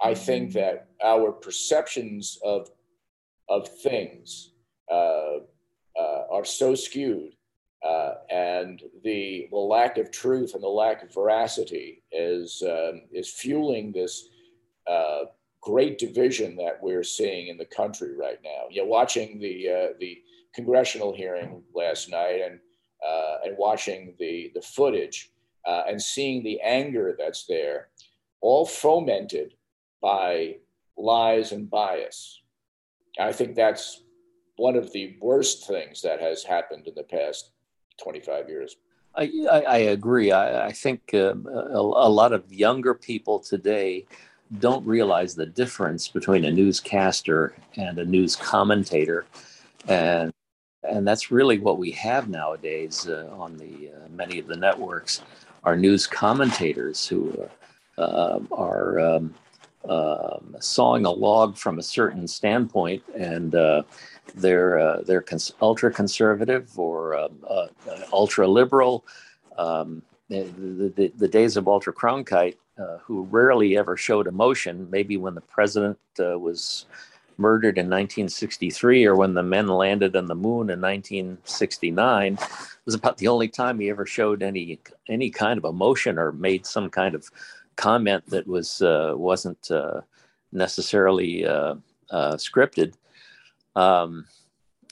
[0.03, 2.71] I think that our perceptions of,
[3.49, 4.53] of things
[4.91, 5.39] uh,
[5.99, 7.36] uh are so skewed
[7.87, 13.29] uh, and the, the lack of truth and the lack of veracity is, um, is
[13.29, 14.29] fueling this
[14.91, 15.25] uh,
[15.61, 18.65] great division that we're seeing in the country right now.
[18.71, 20.23] You know, watching the, uh, the
[20.55, 22.59] congressional hearing last night and,
[23.07, 25.31] uh, and watching the, the footage
[25.67, 27.89] uh, and seeing the anger that's there,
[28.41, 29.55] all fomented
[30.01, 30.57] by
[30.97, 32.41] lies and bias.
[33.19, 34.03] I think that's
[34.57, 37.53] one of the worst things that has happened in the past
[37.99, 38.77] 25 years.
[39.15, 40.31] I, I, agree.
[40.31, 44.05] I, I think um, a, a, lot of younger people today
[44.59, 49.25] don't realize the difference between a newscaster and a news commentator.
[49.89, 50.33] And,
[50.83, 55.23] and that's really what we have nowadays uh, on the uh, many of the networks
[55.65, 57.49] are news commentators who
[57.99, 59.35] uh, are um,
[59.89, 63.83] um, sawing a log from a certain standpoint and uh,
[64.37, 69.05] they're uh, they're cons- ultra conservative or um, uh, uh, ultra liberal.
[69.59, 70.43] Um, the,
[70.97, 75.41] the, the, days of Walter Cronkite, uh, who rarely ever showed emotion, maybe when the
[75.41, 76.87] president uh, was
[77.39, 82.39] murdered in 1963 or when the men landed on the moon in 1969,
[82.85, 86.67] was about the only time he ever showed any any kind of emotion or made
[86.67, 87.31] some kind of
[87.77, 89.71] comment that was uh, wasn't
[90.53, 91.47] necessarily
[92.13, 92.95] scripted
[93.77, 94.25] um,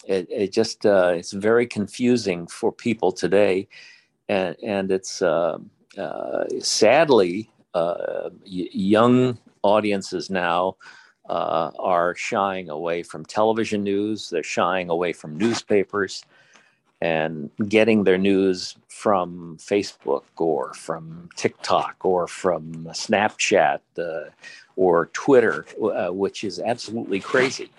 [0.07, 3.67] it, it, just uh, it's very confusing for people today,
[4.29, 5.59] and and it's uh,
[5.99, 10.77] uh, sadly uh, young audiences now
[11.29, 14.29] uh, are shying away from television news.
[14.29, 16.23] They're shying away from newspapers
[17.01, 24.31] and getting their news from Facebook or from TikTok or from Snapchat uh,
[24.77, 27.71] or Twitter, uh, which is absolutely crazy.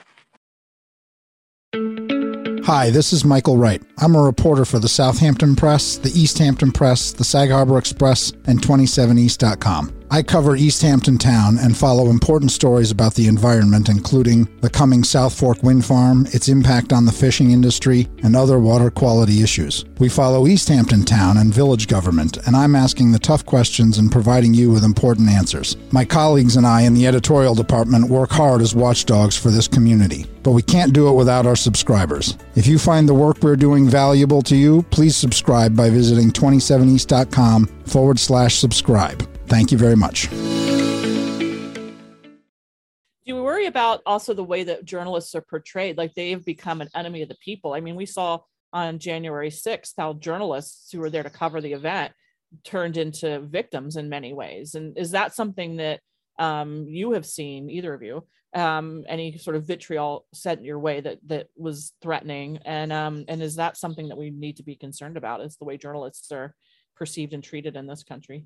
[2.65, 3.79] Hi, this is Michael Wright.
[3.99, 8.31] I'm a reporter for the Southampton Press, the East Hampton Press, the Sag Harbor Express,
[8.47, 10.04] and 27east.com.
[10.11, 15.03] I cover East Hampton Town and follow important stories about the environment, including the coming
[15.03, 19.83] South Fork wind farm, its impact on the fishing industry, and other water quality issues.
[19.99, 24.11] We follow East Hampton Town and village government, and I'm asking the tough questions and
[24.11, 25.75] providing you with important answers.
[25.91, 30.25] My colleagues and I in the editorial department work hard as watchdogs for this community,
[30.43, 32.37] but we can't do it without our subscribers.
[32.55, 37.65] If you find the work we're doing valuable to you, please subscribe by visiting 27east.com
[37.85, 39.27] forward slash subscribe.
[39.47, 40.29] Thank you very much.
[43.25, 45.97] Do you worry about also the way that journalists are portrayed?
[45.97, 47.73] Like they've become an enemy of the people.
[47.73, 48.39] I mean, we saw
[48.73, 52.13] on January 6th how journalists who were there to cover the event
[52.63, 54.75] turned into victims in many ways.
[54.75, 56.01] And is that something that
[56.39, 61.01] um, you have seen, either of you, um, any sort of vitriol sent your way
[61.01, 62.59] that that was threatening?
[62.65, 65.41] And um, and is that something that we need to be concerned about?
[65.41, 66.55] Is the way journalists are
[66.95, 68.45] perceived and treated in this country?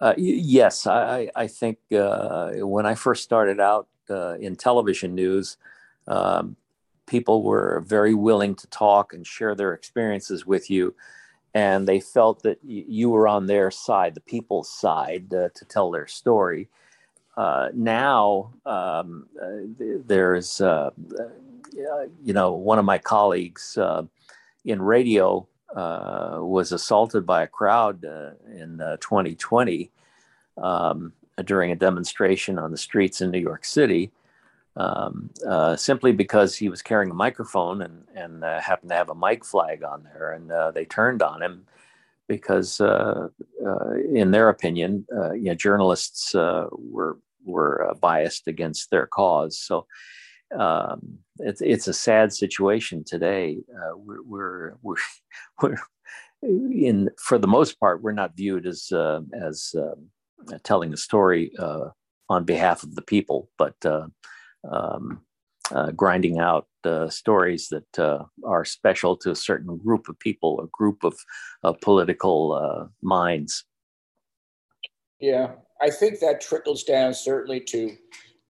[0.00, 5.56] Uh, yes, I, I think uh, when I first started out uh, in television news,
[6.08, 6.56] um,
[7.06, 10.94] people were very willing to talk and share their experiences with you.
[11.54, 15.90] And they felt that you were on their side, the people's side, uh, to tell
[15.90, 16.68] their story.
[17.36, 23.78] Uh, now, um, uh, there's, you know, one of my colleagues
[24.64, 29.90] in radio uh, was assaulted by a crowd uh, in 2020
[30.56, 31.12] uh, um,
[31.44, 34.12] during a demonstration on the streets in New York City,
[34.76, 39.10] um, uh, simply because he was carrying a microphone and, and uh, happened to have
[39.10, 40.32] a mic flag on there.
[40.32, 41.66] And they turned on him
[42.28, 49.58] because, in their opinion, you know, journalists were, were biased against their cause.
[49.58, 49.86] So
[50.58, 53.58] um, it's it's a sad situation today.
[53.74, 54.96] Uh, we're, we're we're
[55.62, 55.76] we're
[56.42, 61.52] in for the most part we're not viewed as uh, as um, telling a story
[61.58, 61.88] uh,
[62.28, 64.06] on behalf of the people, but uh,
[64.70, 65.20] um,
[65.70, 66.66] uh, grinding out
[67.08, 71.16] stories that are special to a certain group of people, a group of
[71.80, 73.64] political minds.
[75.18, 77.96] Yeah, I think that trickles down certainly to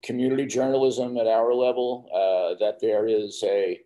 [0.03, 3.81] community journalism at our level, uh, that there is a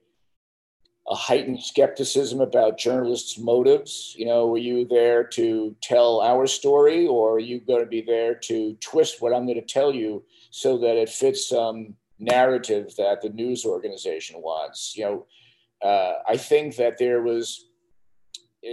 [1.06, 4.14] a heightened skepticism about journalists' motives.
[4.16, 8.00] You know, were you there to tell our story, or are you going to be
[8.00, 12.94] there to twist what I'm going to tell you so that it fits some narrative
[12.96, 14.96] that the news organization wants?
[14.96, 17.66] You know, uh, I think that there was.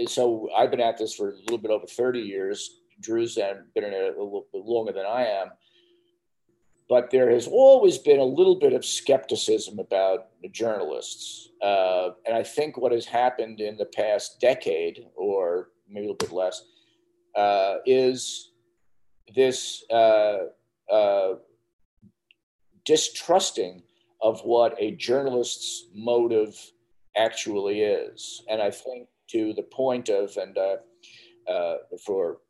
[0.06, 2.78] So I've been at this for a little bit over 30 years.
[3.00, 5.48] Drew's been in it a little bit longer than I am
[6.92, 11.48] but there has always been a little bit of skepticism about journalists.
[11.62, 16.26] Uh, and I think what has happened in the past decade, or maybe a little
[16.26, 16.62] bit less,
[17.34, 18.50] uh, is
[19.34, 20.48] this uh,
[20.92, 21.36] uh
[22.84, 23.82] distrusting
[24.20, 26.54] of what a journalist's motive
[27.16, 28.42] actually is.
[28.50, 30.76] And I think to the point of, and uh,
[31.50, 32.42] uh, for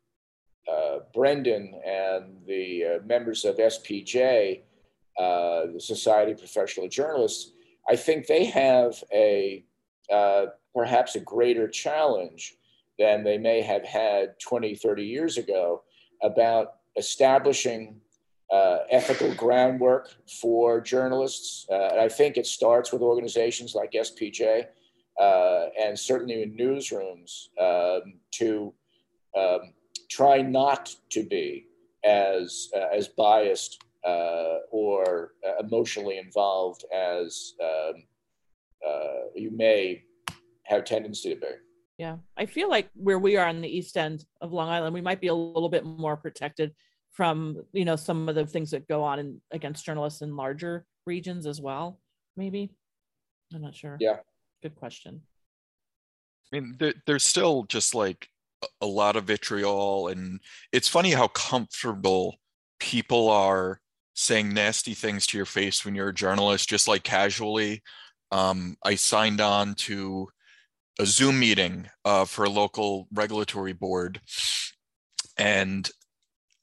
[0.71, 4.61] uh, Brendan and the uh, members of SPJ,
[5.19, 7.51] uh, the Society of Professional Journalists,
[7.89, 9.65] I think they have a
[10.11, 12.55] uh, perhaps a greater challenge
[12.97, 15.83] than they may have had 20, 30 years ago
[16.21, 17.99] about establishing
[18.51, 21.65] uh, ethical groundwork for journalists.
[21.69, 24.67] Uh, and I think it starts with organizations like SPJ
[25.19, 28.73] and certainly in newsrooms um, to
[29.37, 29.73] um,
[30.13, 31.65] try not to be
[32.05, 38.03] as uh, as biased uh, or uh, emotionally involved as um,
[38.87, 40.03] uh, you may
[40.65, 41.47] have tendency to be.
[41.97, 45.01] Yeah, I feel like where we are on the east end of Long Island, we
[45.01, 46.73] might be a little bit more protected
[47.11, 50.85] from you know some of the things that go on in, against journalists in larger
[51.05, 51.99] regions as well.
[52.37, 52.71] Maybe
[53.53, 53.97] I'm not sure.
[53.99, 54.17] Yeah,
[54.61, 55.21] good question.
[56.51, 58.27] I mean, there, there's still just like
[58.81, 60.39] a lot of vitriol and
[60.71, 62.35] it's funny how comfortable
[62.79, 63.79] people are
[64.13, 67.81] saying nasty things to your face when you're a journalist just like casually.
[68.31, 70.27] Um, i signed on to
[70.99, 74.21] a zoom meeting uh, for a local regulatory board
[75.37, 75.89] and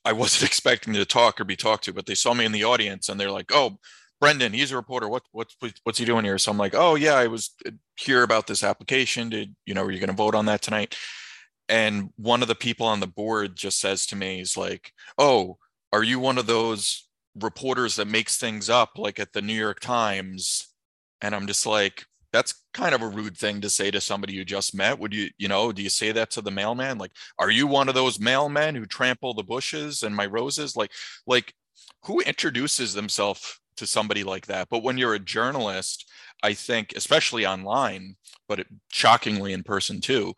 [0.04, 2.64] i wasn't expecting to talk or be talked to but they saw me in the
[2.64, 3.78] audience and they're like oh
[4.20, 5.08] brendan he's a reporter.
[5.08, 6.38] What, what's what's he doing here?
[6.38, 9.30] So i'm like oh yeah i was uh, here about this application.
[9.30, 10.96] Did you know are you going to vote on that tonight
[11.70, 15.56] and one of the people on the board just says to me he's like oh
[15.92, 17.08] are you one of those
[17.40, 20.68] reporters that makes things up like at the new york times?
[21.22, 24.44] And i'm just like that's kind of a rude thing to say to somebody you
[24.44, 24.98] just met.
[24.98, 26.98] Would you you know do you say that to the mailman?
[26.98, 30.76] Like are you one of those mailmen who trample the bushes and my roses?
[30.76, 30.92] Like
[31.26, 31.54] like
[32.04, 34.68] who introduces themselves to somebody like that?
[34.70, 36.06] But when you're a journalist
[36.42, 38.16] i think especially online
[38.48, 40.34] but it, shockingly in person too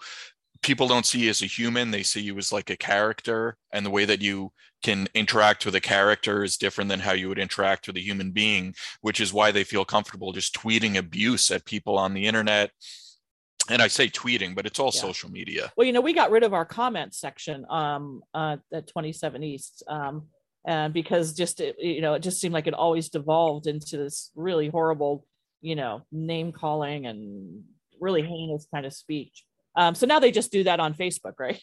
[0.62, 3.84] people don't see you as a human they see you as like a character and
[3.84, 4.52] the way that you
[4.82, 8.30] can interact with a character is different than how you would interact with a human
[8.30, 12.70] being which is why they feel comfortable just tweeting abuse at people on the internet.
[13.68, 15.00] And i say tweeting but it's all yeah.
[15.00, 15.72] social media.
[15.76, 19.82] Well you know we got rid of our comments section um uh, at 27 east
[19.88, 20.26] um
[20.64, 24.30] and because just it, you know it just seemed like it always devolved into this
[24.34, 25.26] really horrible
[25.60, 27.62] you know name calling and
[28.00, 29.44] really heinous kind of speech
[29.74, 31.60] um, so now they just do that on Facebook, right?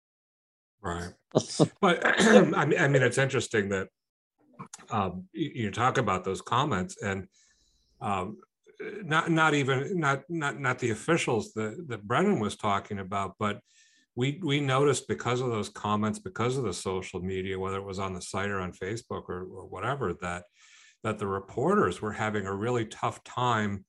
[0.82, 1.12] right.
[1.80, 3.88] But I mean, it's interesting that
[4.90, 7.26] um, you, talk about those comments and
[8.00, 8.38] um,
[9.02, 13.60] not not even not not not the officials that that Brendan was talking about, but
[14.14, 17.98] we we noticed because of those comments, because of the social media, whether it was
[17.98, 20.44] on the site or on Facebook or, or whatever, that
[21.02, 23.84] that the reporters were having a really tough time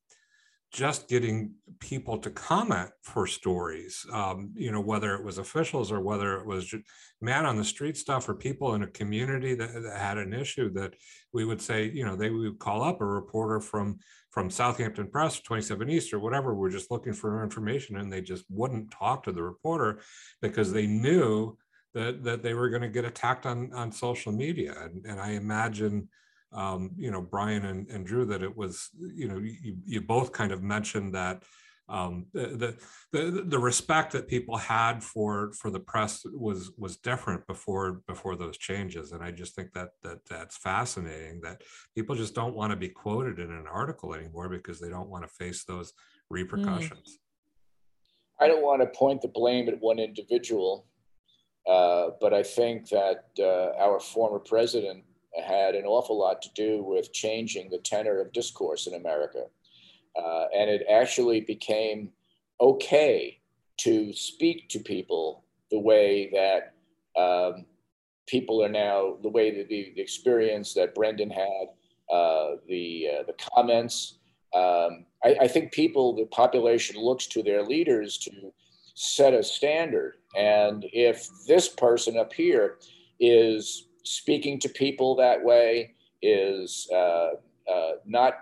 [0.74, 6.02] just getting people to comment for stories, um, you know, whether it was officials or
[6.02, 6.74] whether it was
[7.22, 10.74] man on the street stuff or people in a community that, that, had an issue
[10.74, 10.96] that
[11.32, 14.00] we would say, you know, they would call up a reporter from
[14.32, 16.56] from Southampton Press, 27 East or whatever.
[16.56, 20.02] We're just looking for information and they just wouldn't talk to the reporter
[20.42, 21.56] because they knew
[21.94, 24.74] that that they were going to get attacked on on social media.
[24.82, 26.10] And, and I imagine
[26.54, 30.32] um, you know, Brian and, and Drew, that it was, you know, you, you both
[30.32, 31.44] kind of mentioned that
[31.90, 32.78] um, the,
[33.12, 38.36] the the respect that people had for for the press was was different before before
[38.38, 41.62] those changes and i just think that that that's fascinating that
[41.94, 45.24] people just don't want to be quoted in an article anymore because they don't want
[45.24, 45.92] to face those
[46.30, 46.36] hmm.
[46.36, 48.46] repercussions mm.
[48.46, 50.88] i don't want to point the blame at one individual
[51.68, 55.04] uh, but i think that uh, our former president
[55.42, 59.46] had an awful lot to do with changing the tenor of discourse in america
[60.16, 62.10] uh, and it actually became
[62.62, 63.40] okay
[63.78, 66.74] to speak to people the way that
[67.20, 67.66] um,
[68.28, 71.68] people are now, the way that the, the experience that Brendan had,
[72.12, 74.20] uh, the, uh, the comments.
[74.54, 78.54] Um, I, I think people, the population looks to their leaders to
[78.94, 80.18] set a standard.
[80.38, 82.78] And if this person up here
[83.20, 87.32] is speaking to people that way, is uh,
[87.72, 88.36] uh, not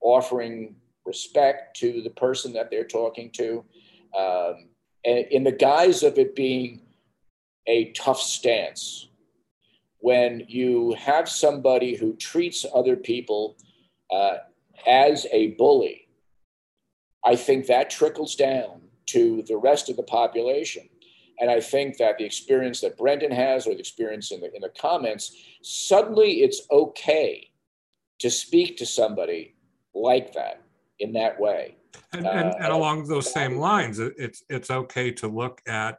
[0.00, 3.64] offering respect to the person that they're talking to,
[4.16, 4.68] um,
[5.04, 6.80] and in the guise of it being
[7.66, 9.08] a tough stance.
[10.00, 13.56] When you have somebody who treats other people
[14.12, 14.38] uh,
[14.86, 16.08] as a bully,
[17.24, 20.88] I think that trickles down to the rest of the population.
[21.40, 24.60] And I think that the experience that Brendan has, or the experience in the, in
[24.60, 27.50] the comments, suddenly it's okay
[28.18, 29.54] to speak to somebody
[29.94, 30.62] like that
[30.98, 31.76] in that way.
[32.12, 35.98] And, and, uh, and along those same lines, it's it's okay to look at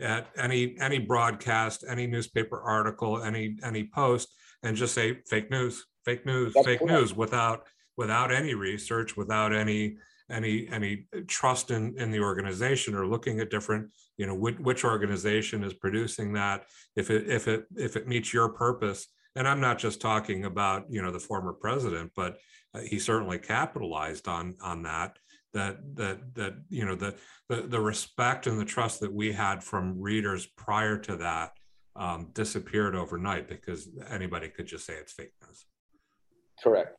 [0.00, 4.28] at any any broadcast, any newspaper article, any any post,
[4.62, 7.66] and just say fake news, fake news, fake news, without
[7.96, 9.96] without any research, without any
[10.30, 14.84] any any trust in in the organization or looking at different you know which, which
[14.84, 19.06] organization is producing that if it if it if it meets your purpose.
[19.36, 22.36] And i'm not just talking about you know the former president but
[22.74, 25.16] uh, he certainly capitalized on on that
[25.54, 27.14] that that that you know the,
[27.48, 31.52] the the respect and the trust that we had from readers prior to that
[31.96, 35.64] um, disappeared overnight because anybody could just say it's fake news.
[36.62, 36.96] Correct.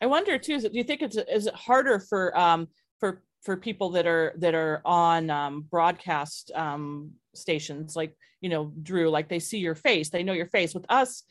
[0.00, 2.68] I wonder too do you think it's is it harder for um
[3.00, 8.72] for for people that are that are on um, broadcast um, stations like you know
[8.82, 10.74] drew like they see your face they know your face.
[10.74, 11.22] With us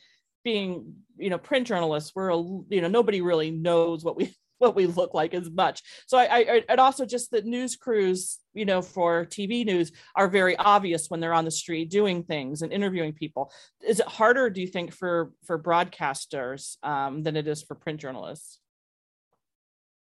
[0.42, 4.74] being you know print journalists we're a, you know nobody really knows what we what
[4.74, 5.82] we look like as much.
[6.06, 10.28] So I, I and also just that news crews you know for tv news are
[10.28, 13.52] very obvious when they're on the street doing things and interviewing people.
[13.86, 18.00] Is it harder do you think for for broadcasters um, than it is for print
[18.00, 18.58] journalists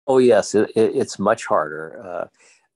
[0.07, 2.29] oh yes it, it's much harder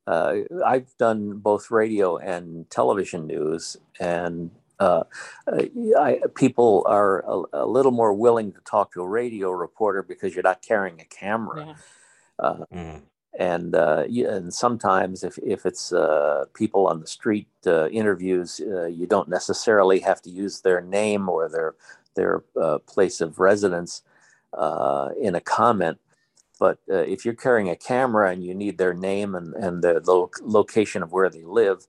[0.07, 5.03] uh, uh, i've done both radio and television news and uh,
[5.99, 10.34] I, people are a, a, little more willing to talk to a radio reporter because
[10.34, 11.65] you're not carrying a camera.
[11.65, 11.75] Yeah.
[12.39, 13.01] Uh, mm.
[13.38, 18.86] And uh, and sometimes if, if it's uh, people on the street uh, interviews, uh,
[18.86, 21.75] you don't necessarily have to use their name or their
[22.15, 22.39] their
[22.88, 24.01] place of residence
[24.53, 25.99] in a comment.
[26.60, 30.28] But if you're carrying a camera and you need their name and, and the, the
[30.41, 31.88] location of where they live,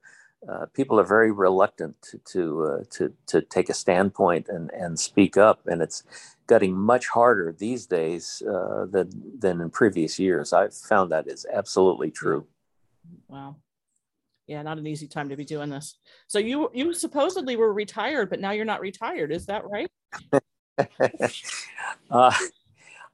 [0.49, 4.99] uh, people are very reluctant to to, uh, to, to take a standpoint and and
[4.99, 6.03] speak up, and it's
[6.49, 10.53] getting much harder these days uh, than than in previous years.
[10.53, 12.47] I've found that is absolutely true.
[13.29, 13.57] Wow.
[14.47, 15.99] Yeah, not an easy time to be doing this.
[16.27, 19.33] So you you supposedly were retired, but now you're not retired.
[19.33, 19.91] Is that right?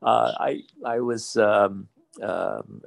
[0.02, 1.88] Uh, uh, I I was um,
[2.22, 2.82] um,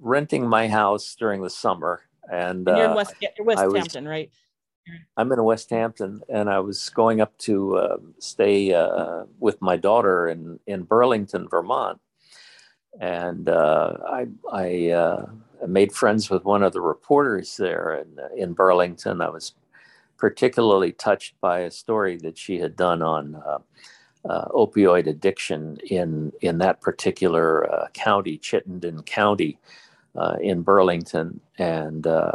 [0.00, 4.08] renting my house during the summer and, and you're in uh, West, you're West Hampton,
[4.08, 4.30] right?
[5.16, 9.76] I'm in West Hampton, and I was going up to uh, stay uh, with my
[9.76, 12.00] daughter in in Burlington, Vermont,
[13.00, 15.26] and uh, I I uh,
[15.66, 19.20] made friends with one of the reporters there in in Burlington.
[19.20, 19.54] I was
[20.16, 23.42] particularly touched by a story that she had done on
[24.28, 29.58] uh, opioid addiction in in that particular county, Chittenden County
[30.16, 32.32] uh, in Burlington, and uh,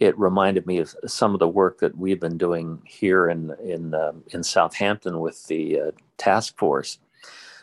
[0.00, 3.94] it reminded me of some of the work that we've been doing here in in
[3.94, 6.98] um, in Southampton with the uh, task force.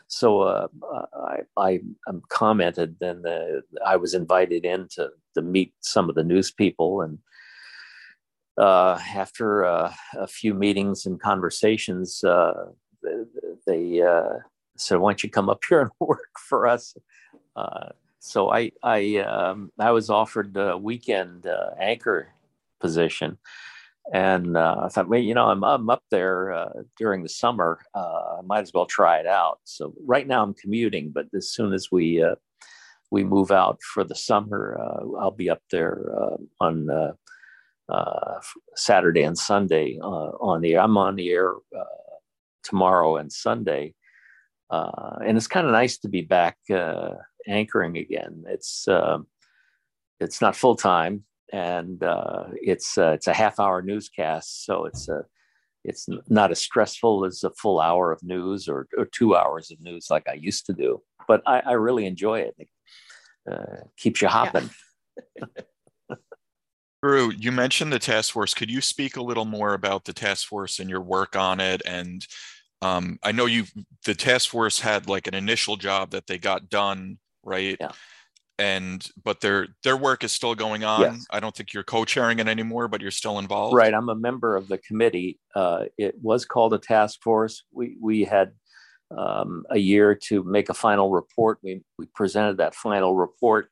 [0.07, 0.67] So uh,
[1.17, 1.79] I, I
[2.29, 3.25] commented, and
[3.83, 7.17] I was invited in to, to meet some of the news people, and
[8.57, 12.23] uh, after uh, a few meetings and conversations,
[13.65, 14.01] they
[14.77, 16.95] said, "Why don't you come up here and work for us?"
[18.25, 22.29] so I I um, I was offered a weekend uh, anchor
[22.79, 23.37] position,
[24.11, 27.79] and uh, I thought, well, you know, I'm I'm up there uh, during the summer.
[27.93, 29.59] Uh, I might as well try it out.
[29.63, 32.35] So right now I'm commuting, but as soon as we uh,
[33.11, 34.75] we move out for the summer,
[35.19, 36.11] I'll be up there
[36.59, 37.15] on
[38.75, 40.77] Saturday and Sunday on the.
[40.79, 41.53] I'm on the air
[42.65, 43.93] tomorrow and Sunday,
[44.69, 46.57] and it's kind of nice to be back
[47.47, 48.43] anchoring again.
[48.47, 48.87] It's
[50.19, 55.09] it's not full time, and uh, it's uh, it's a half hour newscast, so it's
[55.09, 55.25] a
[55.83, 59.79] it's not as stressful as a full hour of news or, or two hours of
[59.81, 61.01] news like I used to do.
[61.27, 62.55] But I, I really enjoy it.
[62.57, 62.69] It
[63.51, 64.71] uh, keeps you hopping.
[65.35, 65.45] Yeah.
[67.03, 68.55] Drew, you mentioned the task force.
[68.55, 71.83] Could you speak a little more about the task force and your work on it?
[71.85, 72.25] And
[72.85, 73.65] um, I know you,
[74.05, 77.77] the task force had like an initial job that they got done, right?
[77.79, 77.91] Yeah.
[78.57, 81.01] And but their their work is still going on.
[81.01, 81.25] Yes.
[81.29, 83.75] i don't think you're co-chairing it anymore but you're still involved.
[83.75, 85.39] Right i'm a member of the committee.
[85.53, 87.63] Uh, it was called a task force.
[87.73, 88.53] We we had
[89.11, 91.59] um, a year to make a final report.
[91.63, 93.69] We, we presented that final report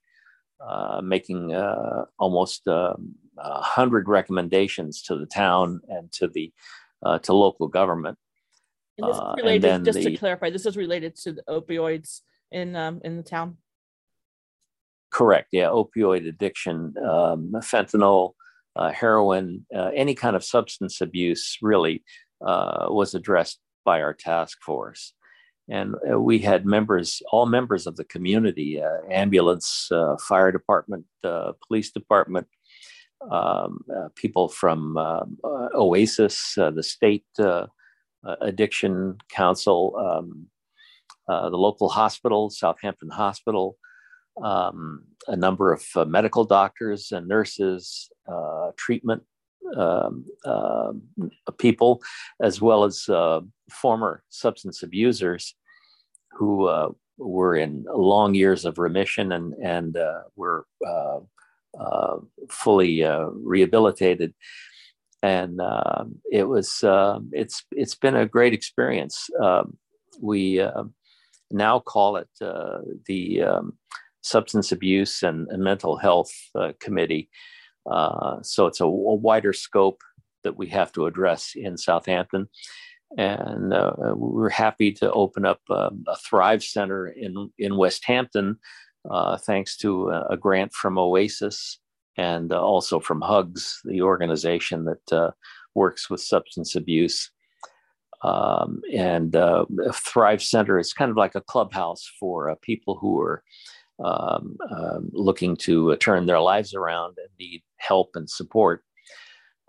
[0.59, 6.51] uh, making uh, almost um, a hundred recommendations to the town and to the
[7.03, 8.17] uh, to local government
[8.97, 12.21] and this is uh, related, just the, to clarify this is related to the opioids
[12.51, 13.57] in um, in the town
[15.13, 15.49] Correct.
[15.51, 18.33] Yeah, opioid addiction, um, fentanyl,
[18.75, 22.03] uh, heroin, uh, any kind of substance abuse really
[22.45, 25.13] uh, was addressed by our task force.
[25.69, 31.05] And uh, we had members, all members of the community, uh, ambulance, uh, fire department,
[31.67, 32.47] police department,
[33.29, 33.81] um,
[34.15, 37.25] people from um, OASAS, the state
[38.41, 40.47] addiction council, um,
[41.27, 43.77] the local hospital, Southampton Hospital,
[44.41, 49.23] um, a number of uh, medical doctors and nurses, uh, treatment
[49.77, 50.91] um, uh,
[51.57, 52.01] people,
[52.41, 55.55] as well as uh, former substance abusers
[56.31, 60.65] who uh, were in long years of remission and, and uh, were
[62.49, 63.03] fully
[63.33, 64.33] rehabilitated.
[65.23, 66.83] And um, it was
[67.31, 69.27] it's it's been a great experience.
[69.41, 69.77] Um,
[70.21, 70.63] we
[71.49, 72.27] now call it
[73.07, 73.77] the um,
[74.23, 77.29] substance abuse and, and mental health uh, committee.
[77.89, 80.01] Uh, so it's a, a, wider scope
[80.43, 82.47] that we have to address in Southampton.
[83.17, 85.91] And uh, we're happy to open up a
[86.25, 88.57] Thrive Center in, in West Hampton,
[89.09, 91.77] uh, thanks to a, a, grant from OASAS
[92.17, 95.31] and uh, also from HUGS, the organization that uh,
[95.75, 97.31] works with substance abuse.
[98.21, 99.35] Um, and
[99.93, 103.43] Thrive Center is kind of like a clubhouse for people who are
[104.03, 108.83] um, um, looking to uh, turn their lives around and need help and support.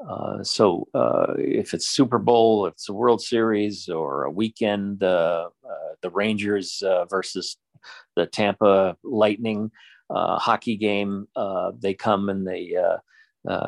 [0.08, 5.02] Uh, so uh, if it's Super Bowl, if it's a World Series or a weekend,
[5.02, 7.56] uh, uh the Rangers uh, versus
[8.16, 9.70] the Tampa Lightning
[10.10, 11.28] hockey game,
[11.80, 12.76] they come and they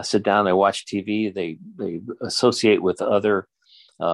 [0.03, 3.49] sit down, they watch TV, they they associate with other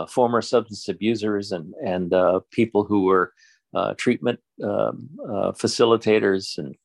[0.08, 2.14] former substance abusers and and
[2.50, 3.32] people who were
[3.74, 6.76] uh, treatment um, uh, facilitators and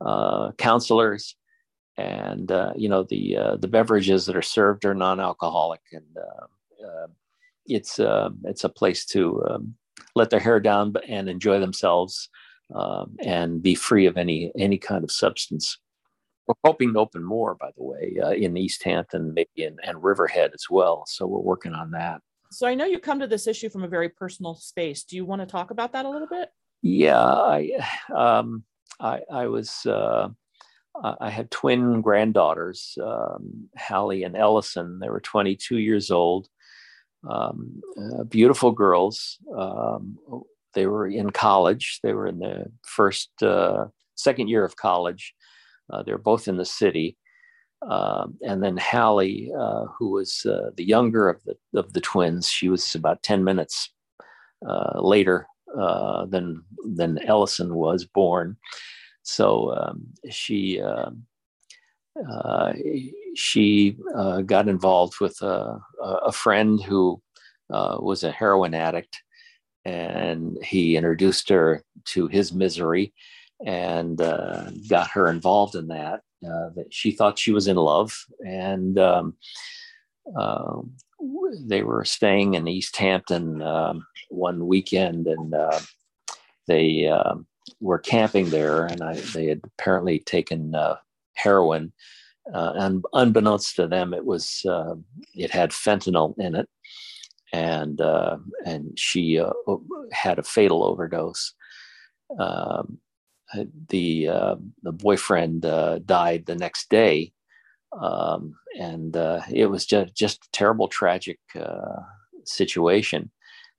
[0.00, 1.34] uh, counselors,
[1.96, 6.04] and uh, you know the uh, the beverages that are served are non-alcoholic, and
[7.66, 7.98] it's
[8.44, 9.74] it's a place to um,
[10.14, 12.28] let their hair down and enjoy themselves
[12.74, 15.78] um, and be free of any any kind of substance.
[16.46, 20.02] We're hoping to open more, by the way, uh, in East Hampton, maybe in and
[20.02, 21.04] Riverhead as well.
[21.06, 22.20] So we're working on that.
[22.52, 25.02] So I know you come to this issue from a very personal space.
[25.02, 26.50] Do you want to talk about that a little bit?
[26.82, 27.72] Yeah, I,
[28.14, 28.62] um,
[29.00, 30.28] I, I was, uh,
[31.20, 34.98] I had twin granddaughters, um, Hallie and Ellison.
[35.00, 36.48] They were 22 years old,
[37.28, 39.38] um, uh, beautiful girls.
[39.54, 40.18] Um,
[40.76, 41.98] they were in college.
[42.04, 45.34] They were in the first, uh, second year of college.
[45.90, 47.16] Uh, they were both in the city.
[47.82, 52.48] Um, and then Hallie, uh, who was uh, the younger of the of the twins,
[52.48, 53.92] she was about ten minutes
[54.66, 55.46] uh, later
[55.78, 56.62] uh, than
[56.96, 58.56] than Ellison was born.
[59.22, 61.26] So um, she um,
[63.34, 63.98] she
[64.46, 67.20] got involved with a, a friend who
[67.68, 69.22] was a heroin addict,
[69.86, 73.12] and he introduced her to his misery
[73.64, 78.14] and got her involved in that uh, that she thought she was in love,
[78.44, 79.34] and um,
[80.38, 80.80] uh,
[81.60, 85.80] they were staying in East Hampton um, one weekend, and uh,
[86.68, 87.46] they um,
[87.80, 90.96] were camping there, and I, they had apparently taken uh,
[91.34, 91.92] heroin.
[92.54, 94.60] Uh, and unbeknownst to them, it was
[95.34, 96.68] it had fentanyl in it,
[97.52, 98.00] and
[98.64, 99.40] and she
[100.12, 101.54] had a fatal overdose.
[102.38, 102.98] Um,
[103.88, 107.32] the uh, the boyfriend uh, died the next day,
[108.00, 112.00] um, and uh, it was just just a terrible, tragic uh,
[112.44, 113.30] situation.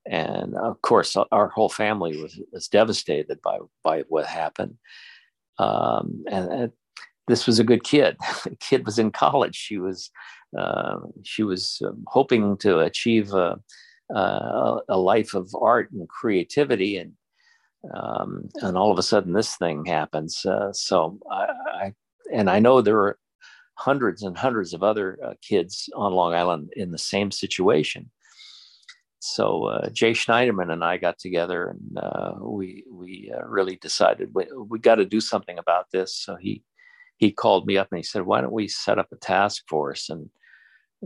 [0.05, 4.77] And of course, our whole family was, was devastated by by what happened.
[5.59, 6.71] Um, and,
[7.27, 8.17] this was a good kid.
[8.43, 9.55] the kid was in college.
[9.55, 10.09] She was
[10.57, 13.59] uh, she was um, hoping to achieve a,
[14.09, 17.13] a, a, life of art and creativity, and
[17.93, 20.45] um, and all of a sudden this thing happens.
[20.45, 21.93] Uh, so I, I,
[22.33, 23.19] and I know there are
[23.75, 28.09] hundreds and hundreds of other uh, kids on Long Island in the same situation.
[29.19, 34.29] So uh, Jay Schneiderman and I got together, and uh, we we uh, really decided
[34.33, 36.15] we, we got to do something about this.
[36.15, 36.63] So he
[37.17, 40.09] he called me up and he said, "Why don't we set up a task force
[40.09, 40.29] and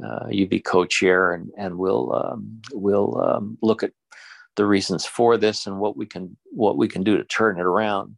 [0.03, 3.91] uh, you be co-chair, and and we'll um, we'll um, look at
[4.55, 7.66] the reasons for this and what we can what we can do to turn it
[7.66, 8.18] around."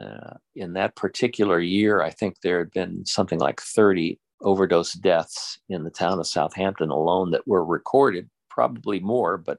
[0.00, 5.58] Uh, in that particular year, I think there had been something like 30 overdose deaths
[5.68, 9.58] in the town of Southampton alone that were recorded, probably more, but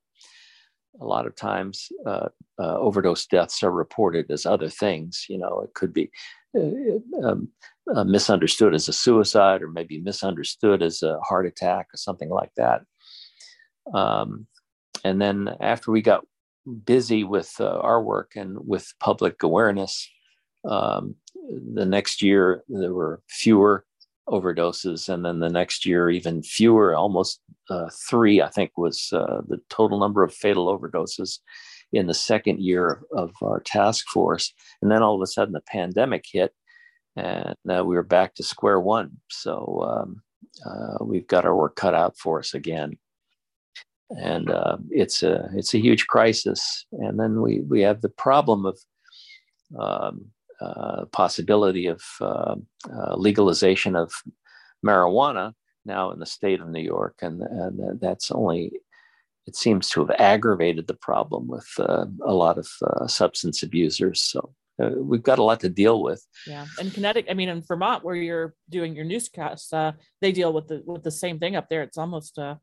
[1.01, 2.29] a lot of times uh,
[2.59, 5.25] uh, overdose deaths are reported as other things.
[5.29, 6.09] You know, it could be
[6.57, 7.49] uh, um,
[7.93, 12.51] uh, misunderstood as a suicide or maybe misunderstood as a heart attack or something like
[12.57, 12.81] that.
[13.93, 14.47] Um,
[15.03, 16.25] and then after we got
[16.85, 20.09] busy with uh, our work and with public awareness,
[20.67, 21.15] um,
[21.73, 23.85] the next year there were fewer
[24.29, 29.41] overdoses, and then the next year even fewer, almost uh, three, I think, was uh,
[29.47, 31.39] the total number of fatal overdoses
[31.93, 34.53] in the second year of our task force.
[34.81, 36.53] And then all of a sudden the pandemic hit
[37.15, 39.11] and uh, we were back to square one.
[39.29, 40.21] So um,
[40.65, 42.97] uh, we've got our work cut out for us again.
[44.09, 46.85] And uh, it's a it's a huge crisis.
[46.91, 48.79] And then we we have the problem of
[49.79, 50.27] um,
[50.61, 52.55] uh, possibility of uh,
[52.91, 54.11] uh, legalization of
[54.85, 55.53] marijuana
[55.85, 58.71] now in the state of New York, and and that's only
[59.45, 64.21] it seems to have aggravated the problem with uh, a lot of uh, substance abusers.
[64.21, 66.25] So uh, we've got a lot to deal with.
[66.47, 70.51] Yeah, and Connecticut, I mean, in Vermont, where you're doing your newscast, uh, they deal
[70.51, 71.83] with the with the same thing up there.
[71.83, 72.55] It's almost uh,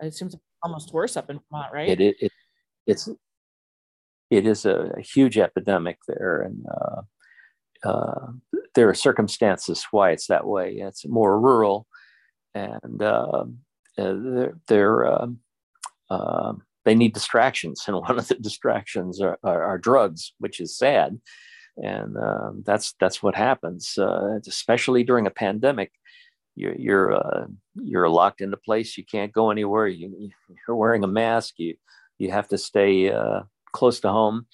[0.00, 1.88] it seems almost worse up in Vermont, right?
[1.88, 2.32] It, it, it
[2.86, 3.08] it's
[4.30, 6.66] it is a, a, huge epidemic there, and
[7.84, 8.26] uh, uh,
[8.74, 10.76] there are circumstances why it's that way.
[10.76, 11.86] It's more rural,
[12.54, 13.44] and uh,
[13.96, 15.38] they're, they're um,
[16.10, 20.76] um, they need distractions, and one of the distractions are, are, are drugs, which is
[20.76, 21.20] sad,
[21.76, 25.92] and um, that's that's what happens, uh, especially during a pandemic.
[26.56, 28.96] You're you're uh, you're locked into place.
[28.96, 29.88] You can't go anywhere.
[29.88, 30.30] You,
[30.66, 31.54] you're wearing a mask.
[31.58, 31.74] You
[32.18, 34.46] you have to stay uh, close to home.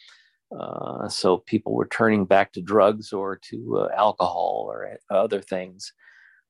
[0.59, 5.93] Uh, so people were turning back to drugs or to uh, alcohol or other things,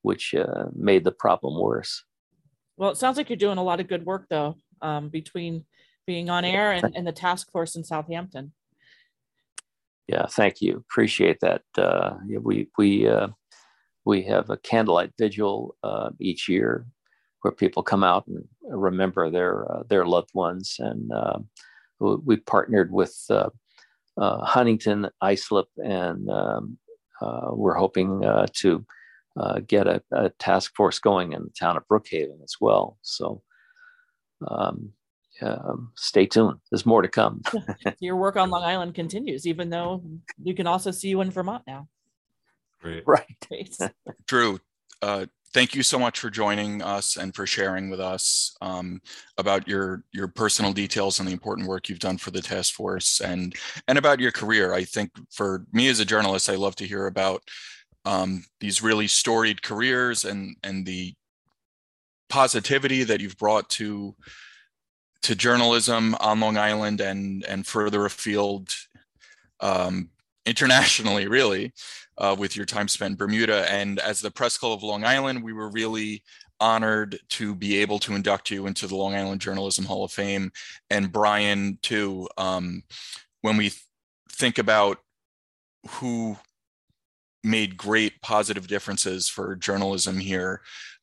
[0.03, 2.05] which uh, made the problem worse.
[2.77, 5.65] Well, it sounds like you're doing a lot of good work, though um, between
[6.07, 8.53] being on air and, and, the task force in Southampton.
[10.09, 10.77] Yeah, thank you.
[10.77, 11.63] Appreciate that.
[11.77, 13.29] Uh, we we uh,
[14.05, 16.87] we have a candlelight vigil uh, each year
[17.43, 21.13] where people come out and remember their uh, their loved ones, and
[22.01, 23.15] we partnered with
[24.17, 26.79] uh, Huntington Islip, and um,
[27.53, 28.23] we're hoping
[28.55, 28.87] to
[29.67, 32.99] get a, a, task force going in the town of Brookhaven as well.
[33.03, 33.43] So
[34.47, 34.93] um,
[35.43, 36.61] um, stay tuned.
[36.71, 37.43] There's more to come.
[38.01, 40.03] Your work on Long Island continues, even though
[40.43, 41.89] you can also see you in Vermont now.
[42.81, 43.05] Great.
[43.07, 43.77] Right.
[44.27, 44.59] Drew,
[45.03, 49.01] uh, thank you so much for joining us and for sharing with us um,
[49.39, 53.21] about your your personal details and the important work you've done for the task force
[53.21, 53.55] and
[53.89, 54.73] and about your career.
[54.73, 57.43] I think for me as a journalist, I love to hear about
[58.05, 61.15] um, these really storied careers and and the
[62.29, 64.15] positivity that you've brought to
[65.23, 68.75] to journalism on Long Island and and further afield
[69.61, 70.11] um,
[70.47, 71.73] internationally, really,
[72.21, 73.71] uh, with your time spent Bermuda.
[73.73, 76.23] And as the Press Club of Long Island, we were really
[76.61, 80.53] honored to be able to induct you into the Long Island Journalism Hall of Fame.
[80.91, 82.83] And Brian, too, um,
[83.41, 83.83] when we th-
[84.31, 84.99] think about
[85.89, 86.37] who
[87.43, 90.61] made great positive differences for journalism here,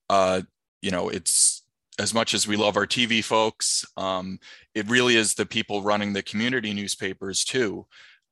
[0.09, 0.41] uh,
[0.83, 1.63] you know, it's
[1.99, 4.39] as much as we love our TV folks, um,
[4.75, 7.87] it really is the people running the community newspapers too.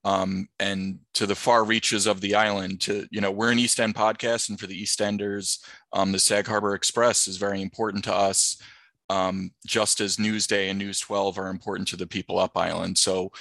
[0.06, 3.80] Um, and to the far reaches of the island to, you know, we're an East
[3.80, 8.04] End podcast and for the East Enders, um, the Sag Harbor Express is very important
[8.06, 8.62] to us.
[9.10, 13.00] Um, just as Newsday and News 12 are important to the people up island.
[13.00, 13.32] So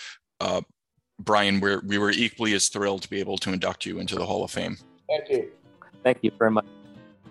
[0.40, 0.62] uh,
[1.18, 4.26] Brian, we're, we were equally as thrilled to be able to induct you into the
[4.26, 4.78] Hall of Fame.
[5.08, 5.50] Thank you.
[6.02, 6.66] Thank you very much.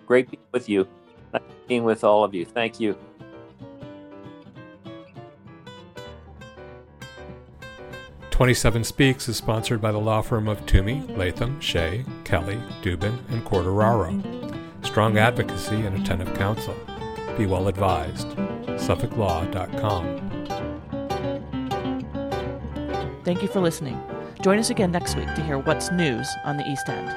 [0.06, 0.86] Great being with you.
[1.32, 2.44] Nice being with all of you.
[2.44, 2.96] Thank you.
[8.34, 13.44] Twenty-seven Speaks is sponsored by the law firm of Twomey, Latham, Shea, Kelley, Dubin, and
[13.44, 14.84] Quartararo.
[14.84, 16.74] Strong advocacy and attentive counsel.
[17.38, 18.26] Be well advised.
[18.26, 20.18] SuffolkLaw.com.
[23.24, 24.02] Thank you for listening.
[24.42, 27.08] Join us again next week to hear what's news on the East End.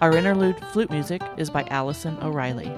[0.00, 2.72] Our interlude flute music is by Allison O'Reilly.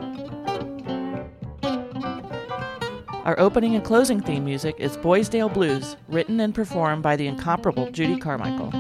[3.25, 7.91] Our opening and closing theme music is Boysdale Blues, written and performed by the incomparable
[7.91, 8.73] Judy Carmichael.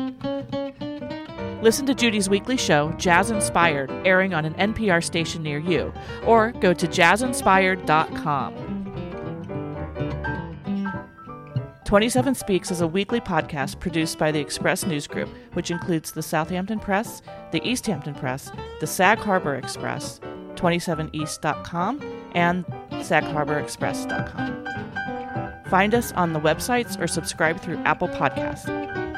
[1.62, 5.93] Listen to Judy's weekly show, Jazz Inspired, airing on an NPR station near you,
[6.24, 8.70] or go to jazzinspired.com.
[11.84, 16.22] 27 Speaks is a weekly podcast produced by the Express News Group, which includes the
[16.22, 17.20] Southampton Press,
[17.51, 20.20] the East Hampton Press, the Sag Harbor Express,
[20.55, 22.01] 27east.com,
[22.34, 22.64] and
[23.01, 24.66] sagharborexpress.com.
[25.66, 29.09] Find us on the websites or subscribe through Apple Podcasts.